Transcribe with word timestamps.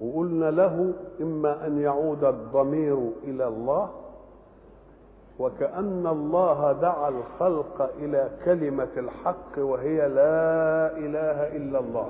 وقلنا 0.00 0.50
له 0.50 0.92
إما 1.20 1.66
أن 1.66 1.80
يعود 1.80 2.24
الضمير 2.24 2.98
إلى 3.24 3.48
الله 3.48 3.90
وكأن 5.38 6.06
الله 6.06 6.72
دعا 6.72 7.08
الخلق 7.08 7.90
إلى 7.98 8.30
كلمة 8.44 8.88
الحق 8.96 9.58
وهي 9.58 10.08
لا 10.08 10.98
إله 10.98 11.56
إلا 11.56 11.78
الله. 11.78 12.08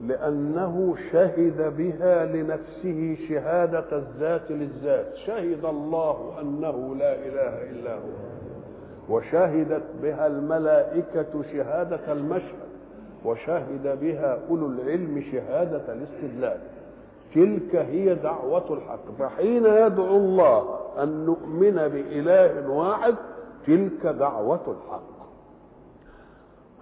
لأنه 0.00 0.94
شهد 1.12 1.76
بها 1.76 2.24
لنفسه 2.24 3.16
شهادة 3.28 3.92
الذات 3.92 4.50
للذات. 4.50 5.14
شهد 5.26 5.64
الله 5.64 6.34
أنه 6.40 6.94
لا 6.94 7.14
إله 7.14 7.70
إلا 7.70 7.94
هو 7.94 8.20
وشهدت 9.08 9.84
بها 10.02 10.26
الملائكة 10.26 11.42
شهادة 11.52 12.12
المشهد. 12.12 12.69
وشهد 13.24 14.00
بها 14.00 14.38
أولو 14.50 14.66
العلم 14.66 15.24
شهادة 15.32 15.92
الاستدلال. 15.92 16.60
تلك 17.34 17.76
هي 17.76 18.14
دعوة 18.14 18.72
الحق. 18.74 19.10
فحين 19.18 19.66
يدعو 19.66 20.16
الله 20.16 20.78
أن 20.98 21.26
نؤمن 21.26 21.74
بإله 21.74 22.70
واحد 22.70 23.14
تلك 23.66 24.06
دعوة 24.06 24.76
الحق. 24.76 25.20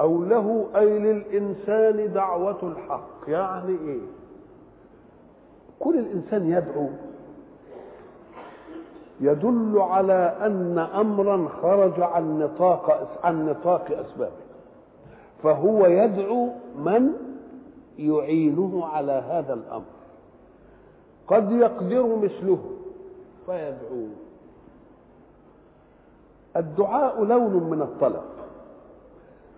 أو 0.01 0.25
له 0.25 0.67
أي 0.77 0.99
للإنسان 0.99 2.13
دعوة 2.13 2.59
الحق. 2.63 3.29
يعني 3.29 3.77
إيه؟ 3.87 4.01
كل 5.81 5.99
الإنسان 5.99 6.53
يدعو. 6.53 6.89
يدل 9.21 9.79
على 9.79 10.37
أن 10.41 10.79
أمرا 10.79 11.49
خرج 11.63 12.01
عن 12.01 12.39
نطاق 12.39 13.09
عن 13.25 13.47
نطاق 13.47 13.85
أسبابه. 13.91 14.48
فهو 15.43 15.87
يدعو 15.87 16.49
من 16.79 17.13
يعينه 17.99 18.87
على 18.87 19.13
هذا 19.13 19.55
الأمر. 19.55 19.85
قد 21.29 21.53
يقدر 21.53 22.17
مثله 22.17 22.59
فيدعوه. 23.47 24.09
الدعاء 26.57 27.25
لون 27.25 27.71
من 27.71 27.83
الطلب 27.83 28.23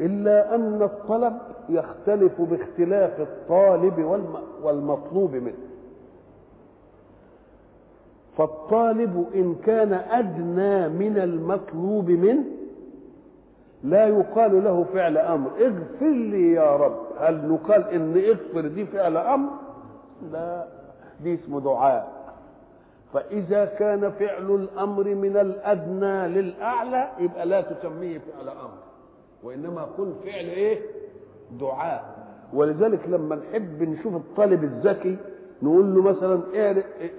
إلا 0.00 0.55
أن 0.55 0.83
الطلب 0.83 1.39
يختلف 1.69 2.41
باختلاف 2.41 3.20
الطالب 3.20 3.98
والمطلوب 4.62 5.34
منه. 5.34 5.55
فالطالب 8.37 9.27
إن 9.34 9.55
كان 9.55 9.92
أدنى 9.92 10.89
من 10.89 11.19
المطلوب 11.19 12.11
منه 12.11 12.44
لا 13.84 14.06
يقال 14.09 14.64
له 14.64 14.84
فعل 14.95 15.19
أمر. 15.19 15.50
اغفر 15.61 16.11
لي 16.11 16.53
يا 16.53 16.77
رب. 16.77 16.97
هل 17.19 17.48
نقال 17.48 17.89
إن 17.89 18.17
اغفر 18.17 18.69
دي 18.69 18.87
فعل 18.87 19.17
أمر؟ 19.17 19.50
لا 20.33 20.64
دي 21.20 21.34
اسمه 21.34 21.61
دعاء. 21.61 22.20
فإذا 23.12 23.65
كان 23.65 24.10
فعل 24.10 24.50
الأمر 24.50 25.05
من 25.15 25.37
الأدنى 25.37 26.28
للأعلى 26.28 27.09
يبقى 27.19 27.47
لا 27.47 27.60
تسميه 27.60 28.19
فعل 28.19 28.49
أمر. 28.49 28.78
وإنما 29.43 29.82
قل 29.82 30.12
فعل 30.25 30.44
إيه؟ 30.44 30.78
دعاء. 31.60 32.05
ولذلك 32.53 33.09
لما 33.09 33.37
نحب 33.37 33.82
نشوف 33.82 34.15
الطالب 34.15 34.65
الذكي 34.65 35.16
نقول 35.62 35.94
له 35.94 36.03
مثلا 36.03 36.41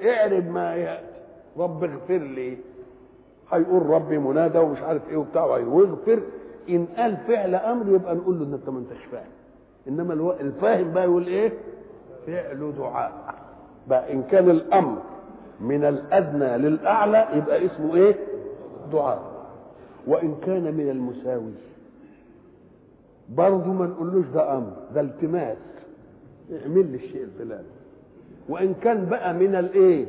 اعرب 0.06 0.50
ما 0.52 0.76
يأتي 0.76 1.06
رب 1.58 1.84
اغفر 1.84 2.18
لي. 2.18 2.58
هيقول 3.52 3.86
ربي 3.86 4.18
منادى 4.18 4.58
ومش 4.60 4.82
عارف 4.82 5.10
إيه 5.10 5.18
وبتاع 5.18 5.46
واغفر 5.46 6.20
إن 6.72 6.86
قال 6.98 7.18
فعل 7.28 7.56
أمر 7.56 7.96
يبقى 7.96 8.16
نقول 8.16 8.40
له 8.40 8.46
إن 8.46 8.54
أنت 8.54 8.70
ما 8.70 8.80
أنتش 8.80 9.04
فاهم. 9.12 9.32
إنما 9.88 10.14
الفاهم 10.42 10.92
بقى 10.94 11.04
يقول 11.04 11.28
إيه؟ 11.28 11.52
فعل 12.28 12.74
دعاء. 12.78 13.36
بقى 13.90 14.14
إن 14.14 14.24
كان 14.24 14.50
الأمر 14.50 14.98
من 15.62 15.84
الأدنى 15.86 16.58
للأعلى 16.58 17.28
يبقى 17.34 17.66
اسمه 17.66 17.96
إيه؟ 17.96 18.16
دعاء. 18.92 19.22
وإن 20.08 20.36
كان 20.46 20.64
من 20.74 20.90
المساوي 20.90 21.52
برضه 23.30 23.66
ما 23.74 23.86
نقولوش 23.86 24.26
ده 24.34 24.58
أمر 24.58 24.74
ده 24.96 25.02
التماس. 25.02 25.58
اعمل 26.52 26.86
لي 26.92 26.96
الشيء 26.98 27.24
الفلاني. 27.24 27.68
وإن 28.50 28.74
كان 28.74 29.06
بقى 29.06 29.34
من 29.34 29.56
الإيه؟ 29.56 30.06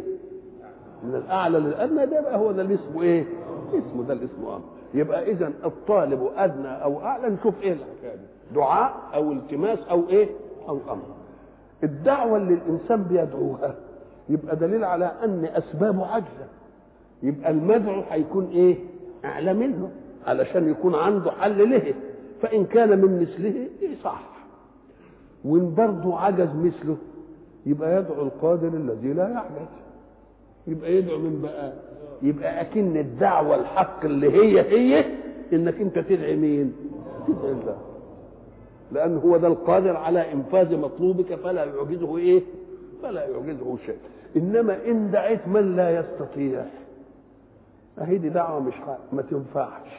من 1.05 1.15
الأعلى 1.15 1.59
للأدنى 1.59 2.07
ده 2.07 2.21
بقى 2.21 2.37
هو 2.39 2.53
ده 2.53 2.63
اللي 2.63 2.75
اسمه 2.75 3.03
إيه؟ 3.03 3.25
اسمه 3.69 4.05
ده 4.05 4.13
اللي 4.15 4.25
اسمه 4.25 4.57
أمر. 4.57 4.65
يبقى 4.95 5.31
اذا 5.31 5.53
الطالب 5.65 6.31
أدنى 6.37 6.69
أو 6.85 7.01
أعلى 7.01 7.29
نشوف 7.31 7.63
إيه 7.63 7.73
الحكاية 7.73 8.17
دي 8.17 8.55
دعاء 8.55 8.95
أو 9.15 9.33
التماس 9.33 9.79
أو 9.91 10.09
إيه؟ 10.09 10.29
أو 10.69 10.79
أمر. 10.91 11.03
الدعوة 11.85 12.37
اللي 12.37 12.55
الإنسان 12.55 13.03
بيدعوها 13.03 13.75
يبقى 14.29 14.57
دليل 14.57 14.85
على 14.85 15.13
أن 15.25 15.45
أسبابه 15.45 16.07
عاجزة. 16.07 16.47
يبقى 17.23 17.51
المدعو 17.51 18.03
هيكون 18.11 18.47
إيه؟ 18.47 18.77
أعلى 19.25 19.55
منه 19.55 19.91
علشان 20.27 20.71
يكون 20.71 20.95
عنده 20.95 21.31
حل 21.31 21.71
له. 21.71 21.95
فإن 22.43 22.65
كان 22.65 22.99
من 23.01 23.21
مثله 23.23 23.69
إيه 23.83 23.97
صح. 24.05 24.23
وإن 25.45 25.75
برضه 25.75 26.21
عجز 26.21 26.49
مثله 26.57 26.97
يبقى 27.67 27.97
يدعو 27.99 28.23
القادر 28.23 28.69
الذي 28.69 29.13
لا 29.13 29.29
يعجز. 29.29 29.69
يبقى 30.67 30.97
يدعو 30.97 31.19
من 31.19 31.41
بقى. 31.43 31.73
يبقى 32.23 32.61
أكن 32.61 32.97
الدعوة 32.97 33.55
الحق 33.57 34.05
اللي 34.05 34.31
هي 34.33 34.61
هي 34.61 35.05
إنك 35.53 35.81
أنت 35.81 35.99
تدعي 35.99 36.37
مين؟ 36.37 36.73
تدعي 37.29 37.53
الله. 37.53 37.77
لأن 38.93 39.17
هو 39.17 39.37
ده 39.37 39.49
القادر 39.49 39.97
على 39.97 40.33
إنفاذ 40.33 40.77
مطلوبك 40.77 41.35
فلا 41.35 41.65
يعجزه 41.65 42.17
إيه؟ 42.19 42.43
فلا 43.03 43.29
يعجزه 43.29 43.77
شيء. 43.87 43.97
إنما 44.37 44.79
إن 44.87 45.11
دعيت 45.11 45.49
من 45.49 45.77
لا 45.77 45.99
يستطيع. 46.01 46.65
أهي 47.99 48.19
دي 48.19 48.29
دعوة 48.29 48.61
مش 48.61 48.75
ما 49.13 49.23
تنفعش. 49.23 49.91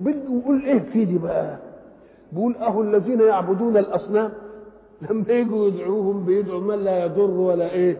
بيقول 0.00 0.62
إيه 0.64 0.78
في 0.92 1.04
دي 1.04 1.18
بقى؟ 1.18 1.56
بيقول 2.32 2.56
أهو 2.56 2.82
الذين 2.82 3.20
يعبدون 3.20 3.76
الأصنام. 3.76 4.30
لما 5.10 5.24
يجوا 5.32 5.68
يدعوهم 5.68 6.24
بيدعوا 6.24 6.60
من 6.60 6.84
لا 6.84 7.04
يضر 7.04 7.30
ولا 7.30 7.72
إيه؟ 7.72 7.96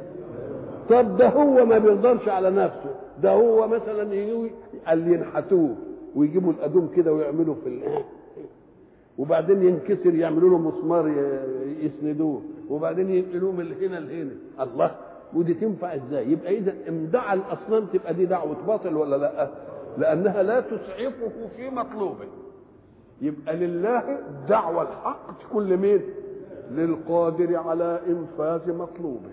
طب 0.91 1.16
ده 1.16 1.28
هو 1.28 1.66
ما 1.66 1.78
بيقدرش 1.78 2.28
على 2.28 2.50
نفسه. 2.50 2.94
ده 3.22 3.31
هو 3.31 3.69
مثلا 3.69 4.15
يجوا 4.15 4.49
قال 4.87 5.12
ينحتوه 5.12 5.75
ويجيبوا 6.15 6.53
الأدوم 6.53 6.91
كده 6.97 7.12
ويعملوا 7.12 7.54
في 7.54 7.69
ال... 7.69 7.82
وبعدين 9.19 9.62
ينكسر 9.62 10.15
يعملوا 10.15 10.50
له 10.50 10.59
مسمار 10.59 11.12
يسندوه. 11.82 12.43
وبعدين 12.71 13.10
ينقلوه 13.10 13.53
من 13.53 13.72
هنا 13.81 13.97
لهنا. 13.97 14.34
الله. 14.60 14.94
ودي 15.34 15.54
تنفع 15.54 15.94
إزاي؟ 15.94 16.32
يبقى 16.32 16.59
إذا 16.59 16.75
امدع 16.88 17.32
الأصنام 17.32 17.87
تبقى 17.93 18.15
دي 18.15 18.27
دعوة 18.27 18.56
باطل 18.66 18.97
ولا 18.97 19.16
لأ؟ 19.16 19.48
لأنها 19.98 20.43
لا 20.43 20.60
تسعفه 20.60 21.31
في 21.56 21.71
مطلوبه. 21.71 22.25
يبقى 23.22 23.56
لله 23.56 24.19
دعوة 24.48 24.82
الحق 24.82 25.39
تكون 25.41 25.68
لمين 25.68 26.01
للقادر 26.71 27.57
على 27.57 28.01
إنفاذ 28.09 28.72
مطلوبه. 28.72 29.30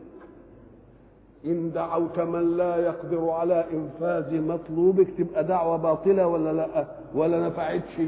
إن 1.46 1.72
دعوت 1.72 2.20
من 2.20 2.58
لا 2.58 2.76
يقدر 2.76 3.30
على 3.30 3.66
إنفاذ 3.74 4.42
مطلوبك 4.42 5.08
تبقى 5.18 5.44
دعوة 5.44 5.78
باطلة 5.78 6.28
ولا 6.28 6.54
لأ؟ 6.54 6.86
ولا 7.16 7.48
نفعتش؟ 7.48 8.02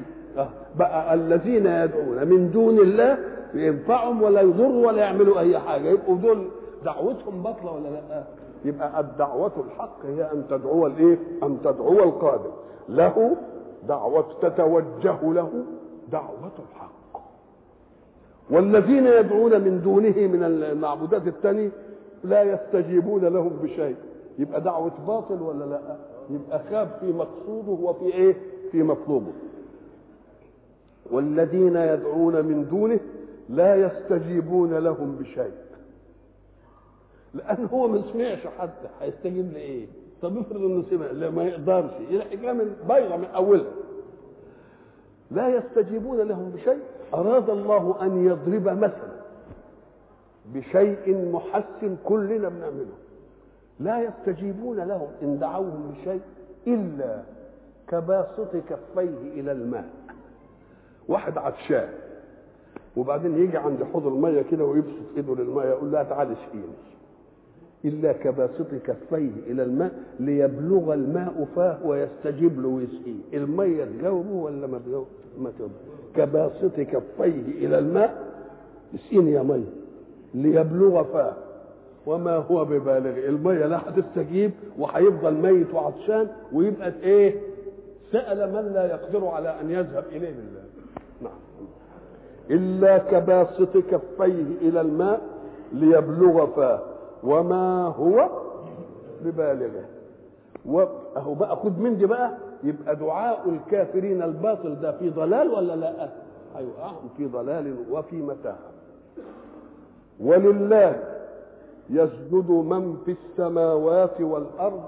بقى 0.79 1.13
الذين 1.13 1.65
يدعون 1.65 2.27
من 2.27 2.51
دون 2.51 2.79
الله 2.79 3.17
ينفعهم 3.53 4.21
ولا 4.21 4.41
يضروا 4.41 4.87
ولا 4.87 5.01
يعملوا 5.01 5.39
أي 5.39 5.59
حاجة. 5.59 5.87
يبقوا 5.89 6.15
دول 6.15 6.47
دعوتهم 6.85 7.43
باطلة 7.43 7.71
ولا 7.71 7.89
لأ؟ 7.89 8.23
يبقى 8.65 8.99
الدعوة 8.99 9.51
الحق 9.67 10.05
هي 10.05 10.31
أن 10.31 10.43
تدعو 10.49 10.87
الإيه؟ 10.87 11.17
أن 11.43 11.57
تدعو 11.63 12.03
القادر 12.03 12.51
له 12.89 13.35
دعوة 13.87 14.25
تتوجه 14.41 15.17
له 15.23 15.49
دعوة 16.11 16.51
الحق. 16.71 17.21
والذين 18.51 19.05
يدعون 19.07 19.61
من 19.61 19.81
دونه 19.81 20.27
من 20.27 20.43
المعبودات 20.43 21.27
الثانية 21.27 21.69
لا 22.23 22.43
يستجيبون 22.43 23.25
لهم 23.25 23.49
بشيء. 23.63 23.95
يبقى 24.39 24.61
دعوة 24.61 24.91
باطل 25.07 25.41
ولا 25.41 25.65
لا؟ 25.65 25.97
يبقى 26.29 26.61
خاب 26.69 26.89
في 26.99 27.13
مقصوده 27.13 27.71
وفي 27.71 28.05
إيه؟ 28.05 28.35
في 28.71 28.83
مطلوبه. 28.83 29.31
والذين 31.11 31.75
يدعون 31.75 32.45
من 32.45 32.67
دونه 32.69 32.99
لا 33.49 33.75
يستجيبون 33.75 34.73
لهم 34.73 35.15
بشيء. 35.15 35.51
لأن 37.33 37.65
هو 37.65 37.87
ما 37.87 38.01
سمعش 38.13 38.47
حتى. 38.59 38.87
هيستجيب 39.01 39.53
لإيه؟ 39.53 39.87
طب 40.21 40.37
افرض 40.37 40.61
إنه 40.61 40.83
سمع. 40.89 41.05
لا 41.11 41.29
ما 41.29 41.43
يقدرش. 41.43 41.91
الحكاية 42.11 42.51
من 42.51 42.75
بيضه 42.87 43.17
من 43.17 43.25
أولها. 43.25 43.71
لا 45.31 45.47
يستجيبون 45.49 46.17
لهم 46.21 46.49
بشيء. 46.49 46.79
أراد 47.13 47.49
الله 47.49 47.95
أن 48.01 48.25
يضرب 48.25 48.77
مثلا. 48.77 49.16
بشيء 50.53 51.31
محسن 51.33 51.95
كلنا 52.05 52.49
بنعمله 52.49 52.95
لا 53.79 54.01
يستجيبون 54.03 54.77
لهم 54.79 55.07
إن 55.23 55.39
دعوهم 55.39 55.91
بشيء 56.01 56.21
إلا 56.67 57.21
كباسط 57.87 58.51
كفيه 58.69 59.39
إلى 59.41 59.51
الماء. 59.51 59.89
واحد 61.07 61.37
عطشان 61.37 61.89
وبعدين 62.97 63.37
يجي 63.37 63.57
عند 63.57 63.83
حوض 63.93 64.07
المية 64.07 64.41
كده 64.41 64.63
ويبسط 64.65 65.03
إيده 65.17 65.35
للمية 65.35 65.63
يقول 65.65 65.91
لها 65.91 66.03
تعالي 66.03 66.33
اسقيني 66.33 66.73
إلا 67.85 68.13
كباسط 68.13 68.67
كفيه 68.85 69.31
إلى 69.47 69.63
الماء 69.63 69.91
ليبلغ 70.19 70.93
الماء 70.93 71.47
فاه 71.55 71.77
ويستجيب 71.85 72.61
له 72.61 72.67
ويسقيه. 72.67 73.19
المية 73.33 73.85
تجاوبه 73.85 74.31
ولا 74.33 74.67
ما 74.67 74.79
تجاوبه 74.85 75.07
ما 75.39 75.49
تجاوبه؟ 75.51 75.73
كباسط 76.15 76.75
كفيه 76.79 77.65
إلى 77.65 77.79
الماء. 77.79 78.27
اسقيني 78.95 79.31
يا 79.31 79.41
ميه 79.43 79.63
ليبلغ 80.33 81.03
فاه 81.03 81.33
وما 82.05 82.35
هو 82.35 82.65
ببالغ. 82.65 83.27
المية 83.27 83.65
لا 83.65 83.79
هتستجيب 83.89 84.51
وهيفضل 84.79 85.33
ميت 85.33 85.73
وعطشان 85.73 86.27
ويبقى 86.53 86.93
إيه؟ 87.03 87.35
سأل 88.11 88.53
من 88.53 88.73
لا 88.73 88.85
يقدر 88.85 89.27
على 89.27 89.61
أن 89.61 89.71
يذهب 89.71 90.03
إليه 90.11 90.31
بالله 90.35 90.61
نعم. 91.21 91.37
إلا 92.49 92.97
كباسط 92.97 93.77
كفيه 93.77 94.45
إلى 94.61 94.81
الماء 94.81 95.21
ليبلغ 95.73 96.45
فاه 96.45 96.79
وما 97.23 97.83
هو 97.87 98.29
ببالغه. 99.25 99.85
وأهو 100.65 101.33
بقى 101.33 101.55
خد 101.55 101.79
من 101.79 101.97
دي 101.97 102.05
بقى. 102.05 102.31
يبقى 102.63 102.95
دعاء 102.95 103.49
الكافرين 103.49 104.23
الباطل 104.23 104.79
ده 104.81 104.91
في 104.91 105.09
ضلال 105.09 105.49
ولا 105.49 105.75
لا؟ 105.75 106.09
أيوة 106.57 106.93
في 107.17 107.25
ضلال 107.25 107.75
وفي 107.91 108.15
متاع 108.15 108.55
ولله 110.19 111.03
يسجد 111.89 112.49
من 112.49 113.01
في 113.05 113.11
السماوات 113.11 114.21
والأرض 114.21 114.83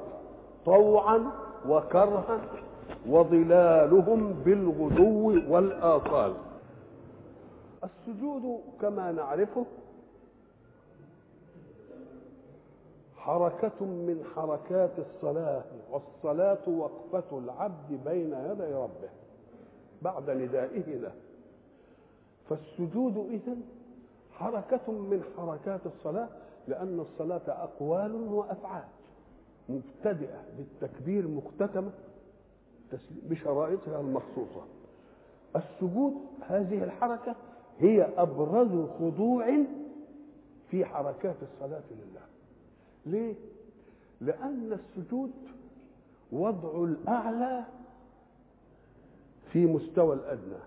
طوعا 0.65 1.31
وكرها 1.69 2.41
وظلالهم 3.09 4.33
بالغدو 4.33 5.53
والآصال. 5.53 6.33
السجود 7.83 8.59
كما 8.81 9.11
نعرفه 9.11 9.65
حركة 13.17 13.85
من 13.85 14.23
حركات 14.35 14.91
الصلاة 14.99 15.63
والصلاة 15.91 16.69
وقفة 16.69 17.37
العبد 17.37 17.99
بين 18.05 18.33
يدي 18.33 18.73
ربه 18.73 19.09
بعد 20.01 20.29
ندائه 20.29 20.95
له. 20.95 21.11
فالسجود 22.49 23.17
إذن 23.17 23.61
حركة 24.39 24.91
من 24.91 25.23
حركات 25.37 25.81
الصلاة 25.85 26.29
لأن 26.67 26.99
الصلاة 26.99 27.41
أقوال 27.47 28.15
وأفعال. 28.15 28.83
مبتدئة 29.69 30.43
بالتكبير 30.57 31.27
مختتمة 31.27 31.91
بشرائطها 33.29 33.99
المخصوصة 34.01 34.61
السجود 35.55 36.13
هذه 36.41 36.83
الحركة 36.83 37.35
هي 37.79 38.03
أبرز 38.17 38.89
خضوع 38.99 39.57
في 40.69 40.85
حركات 40.85 41.35
الصلاة 41.41 41.83
لله. 41.91 42.21
ليه؟ 43.05 43.35
لأن 44.21 44.73
السجود 44.73 45.31
وضع 46.31 46.83
الأعلى 46.83 47.63
في 49.51 49.65
مستوى 49.65 50.15
الأدنى 50.15 50.59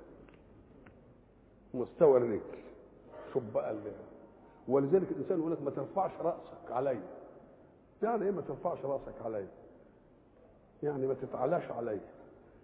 مستوى 1.75 2.19
الرجل 2.19 2.41
شوف 3.33 3.43
بقى 3.55 3.71
اللي. 3.71 3.93
ولذلك 4.69 5.11
الإنسان 5.11 5.39
يقول 5.39 5.53
لك 5.53 5.63
ما 5.63 5.71
ترفعش 5.71 6.11
رأسك 6.21 6.71
علي. 6.73 6.99
يعني 8.03 8.25
إيه 8.25 8.31
ما 8.31 8.41
ترفعش 8.41 8.85
رأسك 8.85 9.15
علي؟ 9.25 9.47
يعني 10.83 11.07
ما 11.07 11.15
تتعلاش 11.15 11.71
علي. 11.71 12.01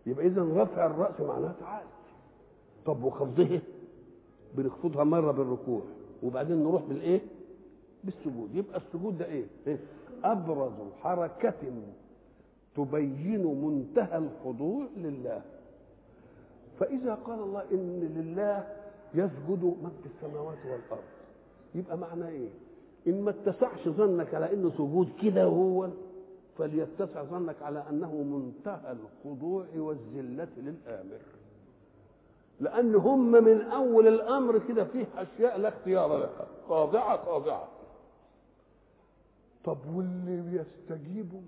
يبقى 0.06 0.26
إذا 0.26 0.42
رفع 0.62 0.86
الرأس 0.86 1.20
معناه 1.20 1.52
تعالى 1.60 1.86
طب 2.86 3.02
وخفضه 3.04 3.60
بنخفضها 4.54 5.04
مرة 5.04 5.32
بالركوع. 5.32 5.82
وبعدين 6.22 6.56
نروح 6.64 6.82
بالإيه؟ 6.82 7.20
بالسجود. 8.04 8.54
يبقى 8.54 8.76
السجود 8.78 9.18
ده 9.18 9.24
إيه, 9.26 9.46
إيه؟ 9.66 9.78
أبرز 10.24 10.72
حركة 11.02 11.72
تبين 12.76 13.44
منتهى 13.64 14.18
الخضوع 14.18 14.86
لله. 14.96 15.42
فإذا 16.80 17.14
قال 17.14 17.38
الله 17.38 17.62
إن 17.72 18.00
لله 18.00 18.66
يسجد 19.14 19.62
من 19.82 19.90
في 20.02 20.08
السماوات 20.16 20.58
والأرض. 20.64 21.04
يبقى 21.74 21.98
معناه 21.98 22.28
إيه؟ 22.28 22.48
إن 23.06 23.22
ما 23.22 23.30
اتسعش 23.30 23.88
ظنك 23.88 24.34
على 24.34 24.52
إنه 24.52 24.70
سجود 24.70 25.08
كده 25.22 25.44
هو 25.44 25.88
فليتسع 26.58 27.22
ظنك 27.22 27.62
على 27.62 27.84
أنه 27.90 28.14
منتهى 28.14 28.92
الخضوع 28.92 29.66
والذلة 29.76 30.48
للآمر. 30.56 31.20
لأن 32.60 32.94
هم 32.94 33.32
من 33.32 33.60
أول 33.60 34.08
الأمر 34.08 34.58
كده 34.68 34.84
فيه 34.84 35.06
أشياء 35.16 35.58
لا 35.58 35.68
اختيار 35.68 36.18
لها. 36.18 36.46
خاضعة 36.68 37.24
خاضعة. 37.24 37.68
طب 39.64 39.78
واللي 39.94 40.42
بيستجيبوا 40.42 41.40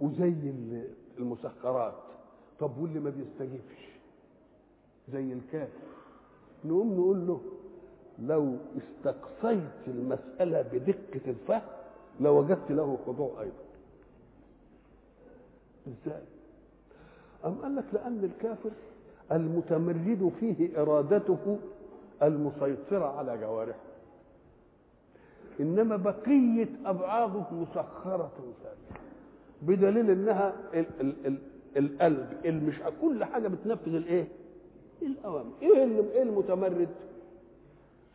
وزي 0.00 0.34
المسخرات. 1.18 1.94
طب 2.60 2.78
واللي 2.78 3.00
ما 3.00 3.10
بيستجيبش؟ 3.10 3.93
زي 5.12 5.32
الكافر 5.32 5.78
نقوم 6.64 6.92
نقول 6.94 7.26
له 7.26 7.40
لو 8.18 8.56
استقصيت 8.78 9.88
المسألة 9.88 10.62
بدقة 10.62 11.20
الفهم 11.30 11.62
لوجدت 12.20 12.70
له 12.70 12.98
خضوع 13.06 13.40
أيضا. 13.40 13.64
إزاي؟ 15.88 16.22
أم 17.44 17.54
قال 17.54 17.76
لك 17.76 17.84
لأن 17.92 18.24
الكافر 18.24 18.70
المتمرد 19.32 20.32
فيه 20.40 20.80
إرادته 20.82 21.58
المسيطرة 22.22 23.04
على 23.18 23.38
جوارحه. 23.38 23.78
إنما 25.60 25.96
بقية 25.96 26.68
ابعاضه 26.86 27.44
مسخرة 27.52 28.30
ثانية 28.62 29.00
بدليل 29.62 30.10
إنها 30.10 30.54
ال 30.74 30.86
ال 31.00 31.26
ال 31.26 31.38
القلب 31.76 32.46
مش 32.46 32.74
كل 33.02 33.24
حاجة 33.24 33.48
بتنفذ 33.48 33.94
الإيه؟ 33.94 34.28
الاوامر 35.06 35.52
إيه 35.62 35.84
إيه 36.12 36.22
المتمرد؟ 36.22 36.88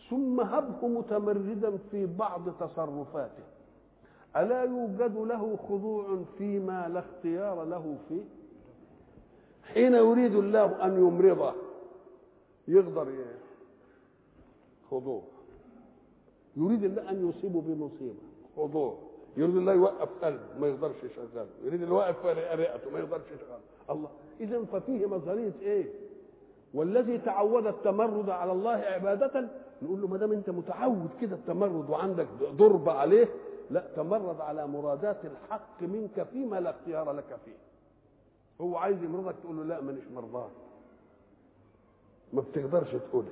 ثم 0.09 0.41
هبه 0.41 0.87
متمردا 0.87 1.77
في 1.91 2.05
بعض 2.05 2.49
تصرفاته. 2.59 3.43
ألا 4.37 4.63
يوجد 4.63 5.17
له 5.17 5.57
خضوع 5.69 6.23
فيما 6.37 6.87
لا 6.87 6.99
اختيار 6.99 7.63
له 7.63 7.97
فيه؟ 8.09 8.21
حين 9.73 9.93
يريد 9.93 10.35
الله 10.35 10.85
أن 10.85 10.97
يمرضه 10.97 11.53
يقدر 12.67 13.07
خضوع. 14.91 15.21
يريد 16.57 16.83
الله 16.83 17.09
أن 17.09 17.29
يصيبه 17.29 17.61
بمصيبة 17.61 18.19
خضوع. 18.57 18.97
يريد 19.37 19.55
الله 19.55 19.73
يوقف 19.73 20.09
قلبه 20.23 20.59
ما 20.59 20.67
يقدرش 20.67 21.03
يشغله. 21.03 21.47
يريد 21.63 21.83
الله 21.83 22.07
يوقف 22.07 22.25
رئته 22.25 22.91
ما 22.91 22.99
يقدرش 22.99 23.25
يشغله. 23.25 23.59
الله. 23.89 24.09
اذا 24.39 24.63
ففيه 24.63 25.05
نظريه 25.05 25.53
إيه؟ 25.61 26.08
والذي 26.73 27.17
تعود 27.17 27.67
التمرد 27.67 28.29
على 28.29 28.51
الله 28.51 28.71
عبادة 28.71 29.47
نقول 29.81 30.01
له 30.01 30.07
ما 30.07 30.17
دام 30.17 30.31
انت 30.31 30.49
متعود 30.49 31.09
كده 31.21 31.35
التمرد 31.35 31.89
وعندك 31.89 32.27
ضرب 32.43 32.89
عليه 32.89 33.27
لا 33.69 33.83
تمرد 33.95 34.41
على 34.41 34.67
مرادات 34.67 35.17
الحق 35.25 35.81
منك 35.81 36.23
فيما 36.23 36.59
لا 36.59 36.69
اختيار 36.69 37.11
لك 37.11 37.37
فيه. 37.45 37.55
هو 38.61 38.77
عايز 38.77 39.03
يمرضك 39.03 39.35
تقول 39.43 39.57
له 39.57 39.63
لا 39.63 39.81
مانيش 39.81 40.03
مرضان. 40.15 40.49
ما 42.33 42.41
بتقدرش 42.41 42.95
تقولها 42.95 43.29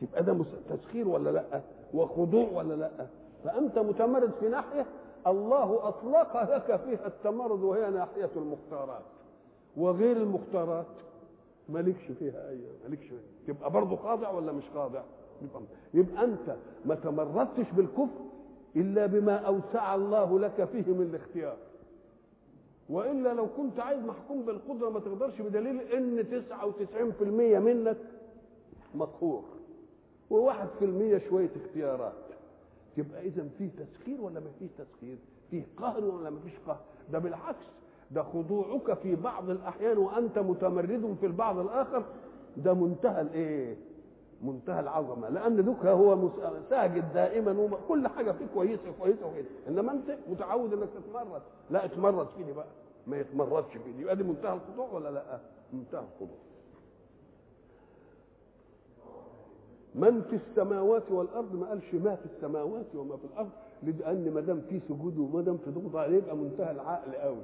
تبقى 0.00 0.22
ده 0.24 0.44
تسخير 0.70 1.08
ولا 1.08 1.30
لا؟ 1.30 1.60
وخضوع 1.94 2.48
ولا 2.52 2.74
لا؟ 2.74 2.90
فأنت 3.44 3.78
متمرد 3.78 4.30
في 4.40 4.48
ناحية 4.48 4.86
الله 5.26 5.88
أطلق 5.88 6.42
لك 6.54 6.80
فيها 6.80 7.06
التمرد 7.06 7.62
وهي 7.62 7.90
ناحية 7.90 8.30
المختارات. 8.36 9.02
وغير 9.76 10.16
المختارات 10.16 10.86
مالكش 11.68 12.04
فيها 12.18 12.48
اي 12.50 12.60
مالكش 12.88 13.06
فيها. 13.06 13.18
تبقى 13.54 13.70
برضه 13.70 13.96
خاضع 13.96 14.30
ولا 14.30 14.52
مش 14.52 14.64
خاضع 14.74 15.02
يبقى, 15.42 15.62
يبقى 15.94 16.24
أنت 16.24 16.56
ما 16.84 16.94
تمردتش 16.94 17.70
بالكفر 17.72 18.24
إلا 18.76 19.06
بما 19.06 19.36
أوسع 19.36 19.94
الله 19.94 20.38
لك 20.40 20.64
فيه 20.64 20.92
من 20.92 21.02
الاختيار 21.10 21.56
وإلا 22.88 23.34
لو 23.34 23.46
كنت 23.56 23.80
عايز 23.80 24.04
محكوم 24.04 24.42
بالقدرة 24.42 24.90
ما 24.90 25.00
تقدرش 25.00 25.40
بدليل 25.42 25.80
إن 25.80 26.42
99% 27.18 27.22
منك 27.58 27.96
مقهور 28.94 29.44
وواحد 30.30 30.68
في 30.78 30.84
المية 30.84 31.18
شوية 31.28 31.50
اختيارات 31.64 32.12
يبقى 32.96 33.20
إذا 33.26 33.48
فيه 33.58 33.68
تسخير 33.70 34.20
ولا 34.20 34.40
ما 34.40 34.50
فيه 34.58 34.68
تسخير؟ 34.78 35.16
فيه 35.50 35.62
قهر 35.76 36.04
ولا 36.04 36.30
ما 36.30 36.40
فيش 36.40 36.52
قهر؟ 36.66 36.80
ده 37.12 37.18
بالعكس 37.18 37.64
ده 38.10 38.22
خضوعك 38.22 38.92
في 38.94 39.14
بعض 39.16 39.50
الأحيان 39.50 39.98
وأنت 39.98 40.38
متمرد 40.38 41.16
في 41.20 41.26
البعض 41.26 41.58
الآخر 41.58 42.04
ده 42.56 42.74
منتهى 42.74 43.20
الإيه؟ 43.20 43.76
منتهى 44.42 44.80
العظمة 44.80 45.28
لأن 45.28 45.64
دوك 45.64 45.86
هو 45.86 46.28
ساجد 46.70 47.12
دائما 47.12 47.52
وكل 47.62 48.08
حاجة 48.08 48.32
فيه 48.32 48.46
كويسة 48.54 48.82
كويسة 49.00 49.26
وكده 49.26 49.46
إنما 49.68 49.92
أنت 49.92 50.16
متعود 50.30 50.72
إنك 50.72 50.88
تتمرد. 50.88 51.42
لا 51.70 51.84
اتمرد 51.84 52.26
فيني 52.36 52.52
بقى. 52.52 52.66
ما 53.06 53.18
يتمردش 53.18 53.76
فيني. 53.84 54.00
يبقى 54.02 54.16
دي 54.16 54.22
منتهى 54.22 54.52
الخضوع 54.54 54.88
ولا 54.92 55.08
لأ؟ 55.10 55.38
منتهى 55.72 56.00
الخضوع. 56.00 56.36
من 59.94 60.22
في 60.22 60.36
السماوات 60.36 61.10
والأرض 61.10 61.54
ما 61.54 61.68
قالش 61.68 61.94
ما 61.94 62.14
في 62.16 62.26
السماوات 62.26 62.94
وما 62.94 63.16
في 63.16 63.24
الأرض؟ 63.24 63.50
لأن 63.82 64.30
ما 64.34 64.40
دام 64.40 64.60
في 64.68 64.80
سجود 64.88 65.18
وما 65.18 65.42
دام 65.42 65.56
في 65.56 65.70
ضغط 65.70 65.96
عليه 65.96 66.16
يبقى 66.16 66.36
منتهى 66.36 66.70
العقل 66.70 67.14
قوي 67.14 67.42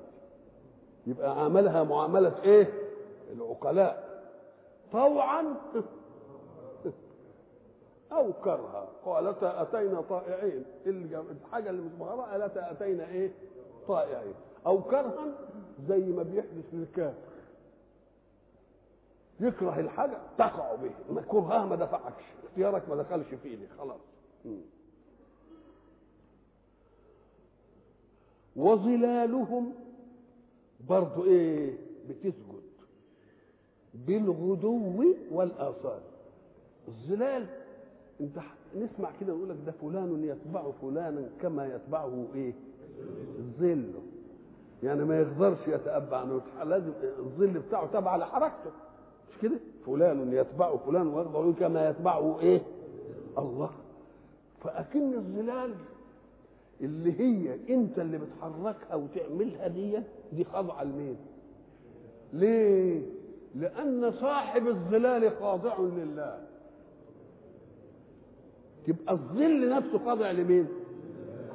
يبقى 1.06 1.42
عاملها 1.42 1.82
معاملة 1.82 2.42
إيه؟ 2.42 2.72
العقلاء. 3.32 4.22
طوعا. 4.92 5.44
أو 8.12 8.32
كرها. 8.32 8.88
قالتا 9.04 9.62
اتينا 9.62 10.00
طائعين. 10.00 10.64
الحاجة 10.86 11.70
اللي 11.70 11.82
مش 11.82 11.92
مغرى 12.00 12.30
قالتا 12.30 12.70
اتينا 12.70 13.08
إيه؟ 13.08 13.30
طائعين. 13.88 14.34
أو 14.66 14.82
كرها 14.82 15.34
زي 15.88 15.98
ما 15.98 16.22
بيحدث 16.22 16.64
للكافر 16.72 17.14
يكره 19.40 19.80
الحاجة 19.80 20.18
تقع 20.38 20.74
به. 20.74 20.90
ما 21.10 21.20
كرهها 21.22 21.64
ما 21.66 21.76
دفعكش. 21.76 22.22
اختيارك 22.44 22.88
ما 22.88 22.96
دخلش 22.96 23.34
في 23.42 23.48
إيدك 23.48 23.68
خلاص 23.78 24.00
وظلالهم 28.56 29.72
برضو 30.88 31.24
إيه 31.24 31.74
بتسجد. 32.08 32.64
بالغدو 33.94 35.04
والآصال. 35.32 36.00
الظلال 36.88 37.46
أنت 38.20 38.38
نسمع 38.76 39.10
كده 39.20 39.32
نقول 39.34 39.48
لك 39.48 39.56
ده 39.66 39.72
فلان 39.72 40.24
يتبع 40.24 40.62
فلانا 40.82 41.28
كما 41.42 41.74
يتبعه 41.74 42.26
إيه؟ 42.34 42.52
ظله 43.60 44.02
يعني 44.82 45.04
ما 45.04 45.20
يقدرش 45.20 45.68
يتأبع 45.68 46.24
لازم 46.64 46.92
الظل 47.18 47.58
بتاعه 47.68 47.86
تبع 47.92 48.16
لحركته 48.16 48.70
مش 49.30 49.38
كده؟ 49.42 49.58
فلان 49.86 50.32
يتبع 50.32 50.76
فلان 50.76 51.06
ويرضى 51.06 51.60
كما 51.60 51.90
يتبعه 51.90 52.40
إيه؟ 52.40 52.62
الله. 53.38 53.70
فأكن 54.64 55.14
الظلال 55.14 55.74
اللي 56.84 57.20
هي 57.20 57.58
انت 57.74 57.98
اللي 57.98 58.18
بتحركها 58.18 58.94
وتعملها 58.94 59.68
دي 59.68 59.98
دي 60.32 60.44
خاضعة 60.44 60.84
لمين؟ 60.84 61.16
ليه؟ 62.32 63.02
لأن 63.54 64.12
صاحب 64.12 64.66
الظلال 64.68 65.32
خاضع 65.40 65.78
لله. 65.80 66.38
يبقى 68.88 69.12
الظل 69.14 69.68
نفسه 69.70 69.98
خاضع 69.98 70.30
لمين؟ 70.30 70.68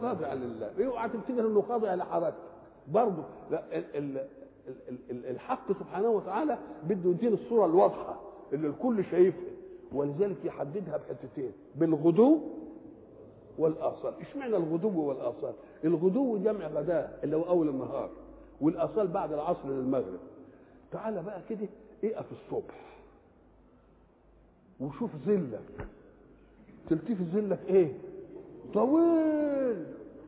خاضع 0.02 0.34
لله. 0.34 0.86
اوعى 0.86 1.10
تفتكر 1.10 1.48
إنه 1.48 1.62
خاضع 1.62 1.96
لحركته 1.96 2.38
برضه 2.88 3.24
لا 3.52 3.64
ال 3.78 4.18
ال 5.12 5.26
الحق 5.26 5.72
سبحانه 5.72 6.10
وتعالى 6.10 6.58
بده 6.84 7.10
يدينا 7.10 7.34
الصورة 7.34 7.66
الواضحة 7.66 8.20
اللي 8.54 8.68
الكل 8.68 9.04
شايفها. 9.06 9.50
ولذلك 9.92 10.46
يحددها 10.46 10.98
بحتتين 10.98 11.52
بالغدو 11.76 12.40
والاصال 13.60 14.14
إشمعنى 14.22 14.56
الغدو 14.58 15.02
والاصال 15.02 15.54
الغدو 15.84 16.38
جمع 16.38 16.68
غداء 16.68 17.20
اللي 17.24 17.36
هو 17.36 17.44
أول 17.44 17.70
النهار 17.70 18.10
والاصال 18.62 19.08
بعد 19.08 19.34
العصر 19.34 19.70
للمغرب. 19.70 20.20
تعالى 20.92 21.24
بقى 21.24 21.42
كده 21.50 21.68
اقف 22.04 22.26
الصبح 22.32 23.00
وشوف 24.80 25.12
ظلك. 25.26 25.88
تلتفت 26.90 27.24
ظلك 27.34 27.60
إيه؟ 27.70 27.94
طويل. 28.74 29.86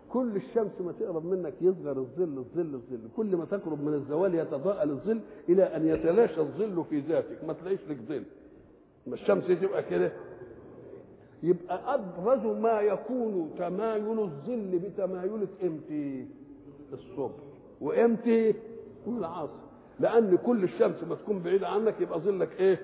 كل 0.09 0.35
الشمس 0.35 0.81
ما 0.81 0.91
تقرب 0.99 1.25
منك 1.25 1.53
يصغر 1.61 1.97
الظل 1.97 2.37
الظل 2.37 2.73
الظل. 2.73 3.07
كل 3.17 3.35
ما 3.35 3.45
تقرب 3.45 3.83
من 3.83 3.93
الزوال 3.93 4.35
يتضاءل 4.35 4.89
الظل 4.89 5.19
إلى 5.49 5.63
أن 5.63 5.87
يتلاشى 5.87 6.41
الظل 6.41 6.83
في 6.89 6.99
ذاتك. 6.99 7.43
ما 7.47 7.53
تلاقيش 7.53 7.79
لك 7.89 7.97
ظل. 7.97 8.23
ما 9.07 9.13
الشمس 9.13 9.47
تبقى 9.47 9.83
كده؟ 9.83 10.11
يبقى 11.43 11.93
أبرز 11.95 12.45
ما 12.45 12.81
يكون 12.81 13.51
تمايل 13.57 14.19
الظل 14.19 14.79
بتمايلة 14.79 15.47
إمتى 15.63 16.25
الصبح. 16.93 17.43
وامتى 17.81 18.53
والعصر 19.07 19.53
لأن 19.99 20.37
كل 20.37 20.63
الشمس 20.63 21.03
ما 21.03 21.15
تكون 21.15 21.39
بعيدة 21.39 21.67
عنك 21.67 22.01
يبقى 22.01 22.19
ظلك 22.19 22.59
إيه؟ 22.59 22.79